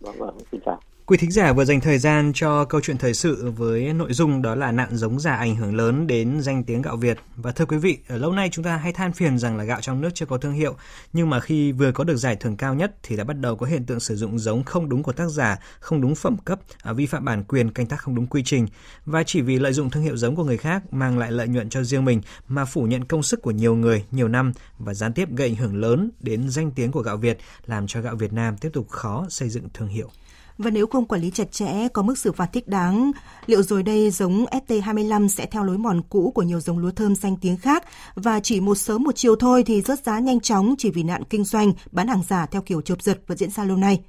Vâng, 0.00 0.18
vâng, 0.18 0.38
xin 0.52 0.60
chào. 0.66 0.73
Quý 1.06 1.16
thính 1.16 1.30
giả 1.30 1.52
vừa 1.52 1.64
dành 1.64 1.80
thời 1.80 1.98
gian 1.98 2.32
cho 2.34 2.64
câu 2.64 2.80
chuyện 2.80 2.98
thời 2.98 3.14
sự 3.14 3.52
với 3.56 3.92
nội 3.92 4.12
dung 4.12 4.42
đó 4.42 4.54
là 4.54 4.72
nạn 4.72 4.88
giống 4.96 5.20
giả 5.20 5.34
ảnh 5.34 5.56
hưởng 5.56 5.76
lớn 5.76 6.06
đến 6.06 6.40
danh 6.40 6.64
tiếng 6.64 6.82
gạo 6.82 6.96
Việt. 6.96 7.18
Và 7.36 7.52
thưa 7.52 7.66
quý 7.66 7.76
vị, 7.76 7.98
ở 8.08 8.18
lâu 8.18 8.32
nay 8.32 8.48
chúng 8.52 8.64
ta 8.64 8.76
hay 8.76 8.92
than 8.92 9.12
phiền 9.12 9.38
rằng 9.38 9.56
là 9.56 9.64
gạo 9.64 9.80
trong 9.80 10.00
nước 10.00 10.10
chưa 10.14 10.26
có 10.26 10.38
thương 10.38 10.52
hiệu, 10.52 10.76
nhưng 11.12 11.30
mà 11.30 11.40
khi 11.40 11.72
vừa 11.72 11.92
có 11.92 12.04
được 12.04 12.16
giải 12.16 12.36
thưởng 12.36 12.56
cao 12.56 12.74
nhất 12.74 12.94
thì 13.02 13.16
đã 13.16 13.24
bắt 13.24 13.40
đầu 13.40 13.56
có 13.56 13.66
hiện 13.66 13.84
tượng 13.86 14.00
sử 14.00 14.16
dụng 14.16 14.38
giống 14.38 14.64
không 14.64 14.88
đúng 14.88 15.02
của 15.02 15.12
tác 15.12 15.28
giả, 15.28 15.58
không 15.80 16.00
đúng 16.00 16.14
phẩm 16.14 16.36
cấp, 16.44 16.60
à, 16.82 16.92
vi 16.92 17.06
phạm 17.06 17.24
bản 17.24 17.44
quyền, 17.44 17.70
canh 17.70 17.86
tác 17.86 18.00
không 18.00 18.14
đúng 18.14 18.26
quy 18.26 18.42
trình 18.44 18.66
và 19.06 19.22
chỉ 19.26 19.40
vì 19.40 19.58
lợi 19.58 19.72
dụng 19.72 19.90
thương 19.90 20.02
hiệu 20.02 20.16
giống 20.16 20.36
của 20.36 20.44
người 20.44 20.58
khác 20.58 20.92
mang 20.92 21.18
lại 21.18 21.32
lợi 21.32 21.48
nhuận 21.48 21.68
cho 21.68 21.82
riêng 21.82 22.04
mình 22.04 22.20
mà 22.48 22.64
phủ 22.64 22.82
nhận 22.82 23.04
công 23.04 23.22
sức 23.22 23.42
của 23.42 23.50
nhiều 23.50 23.74
người, 23.74 24.04
nhiều 24.10 24.28
năm 24.28 24.52
và 24.78 24.94
gián 24.94 25.12
tiếp 25.12 25.28
gây 25.36 25.48
ảnh 25.48 25.56
hưởng 25.56 25.76
lớn 25.76 26.10
đến 26.20 26.48
danh 26.48 26.70
tiếng 26.70 26.92
của 26.92 27.02
gạo 27.02 27.16
Việt, 27.16 27.38
làm 27.66 27.86
cho 27.86 28.00
gạo 28.00 28.16
Việt 28.16 28.32
Nam 28.32 28.56
tiếp 28.56 28.70
tục 28.72 28.88
khó 28.88 29.26
xây 29.28 29.48
dựng 29.48 29.68
thương 29.74 29.88
hiệu. 29.88 30.10
Và 30.58 30.70
nếu 30.70 30.86
không 30.86 31.06
quản 31.06 31.20
lý 31.20 31.30
chặt 31.30 31.52
chẽ, 31.52 31.88
có 31.88 32.02
mức 32.02 32.18
xử 32.18 32.32
phạt 32.32 32.46
thích 32.52 32.68
đáng, 32.68 33.12
liệu 33.46 33.62
rồi 33.62 33.82
đây 33.82 34.10
giống 34.10 34.44
ST25 34.44 35.28
sẽ 35.28 35.46
theo 35.46 35.64
lối 35.64 35.78
mòn 35.78 36.02
cũ 36.08 36.32
của 36.34 36.42
nhiều 36.42 36.60
giống 36.60 36.78
lúa 36.78 36.90
thơm 36.90 37.16
danh 37.16 37.36
tiếng 37.36 37.56
khác 37.56 37.84
và 38.14 38.40
chỉ 38.40 38.60
một 38.60 38.74
sớm 38.74 39.02
một 39.02 39.16
chiều 39.16 39.36
thôi 39.36 39.62
thì 39.66 39.82
rớt 39.82 40.04
giá 40.04 40.18
nhanh 40.18 40.40
chóng 40.40 40.74
chỉ 40.78 40.90
vì 40.90 41.02
nạn 41.02 41.22
kinh 41.30 41.44
doanh, 41.44 41.72
bán 41.92 42.08
hàng 42.08 42.22
giả 42.28 42.46
theo 42.46 42.62
kiểu 42.62 42.80
chộp 42.80 43.02
giật 43.02 43.20
vẫn 43.26 43.38
diễn 43.38 43.50
ra 43.50 43.64
lâu 43.64 43.76
nay. 43.76 44.00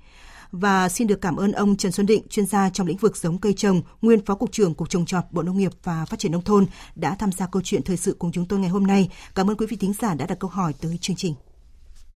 Và 0.51 0.89
xin 0.89 1.07
được 1.07 1.21
cảm 1.21 1.35
ơn 1.35 1.51
ông 1.51 1.77
Trần 1.77 1.91
Xuân 1.91 2.05
Định, 2.05 2.23
chuyên 2.29 2.45
gia 2.45 2.69
trong 2.69 2.87
lĩnh 2.87 2.97
vực 2.97 3.17
giống 3.17 3.37
cây 3.37 3.53
trồng, 3.53 3.81
nguyên 4.01 4.25
Phó 4.25 4.35
Cục 4.35 4.51
trưởng 4.51 4.73
Cục 4.73 4.89
Trồng 4.89 5.05
trọt 5.05 5.23
Bộ 5.31 5.41
Nông 5.41 5.57
nghiệp 5.57 5.71
và 5.83 6.05
Phát 6.05 6.19
triển 6.19 6.31
Nông 6.31 6.43
thôn 6.43 6.65
đã 6.95 7.15
tham 7.19 7.31
gia 7.31 7.47
câu 7.47 7.61
chuyện 7.65 7.83
thời 7.83 7.97
sự 7.97 8.15
cùng 8.19 8.31
chúng 8.31 8.45
tôi 8.45 8.59
ngày 8.59 8.69
hôm 8.69 8.87
nay. 8.87 9.09
Cảm 9.35 9.49
ơn 9.49 9.57
quý 9.57 9.65
vị 9.69 9.77
thính 9.77 9.93
giả 10.01 10.13
đã 10.13 10.25
đặt 10.25 10.39
câu 10.39 10.49
hỏi 10.49 10.73
tới 10.81 10.97
chương 11.01 11.15
trình. 11.15 11.33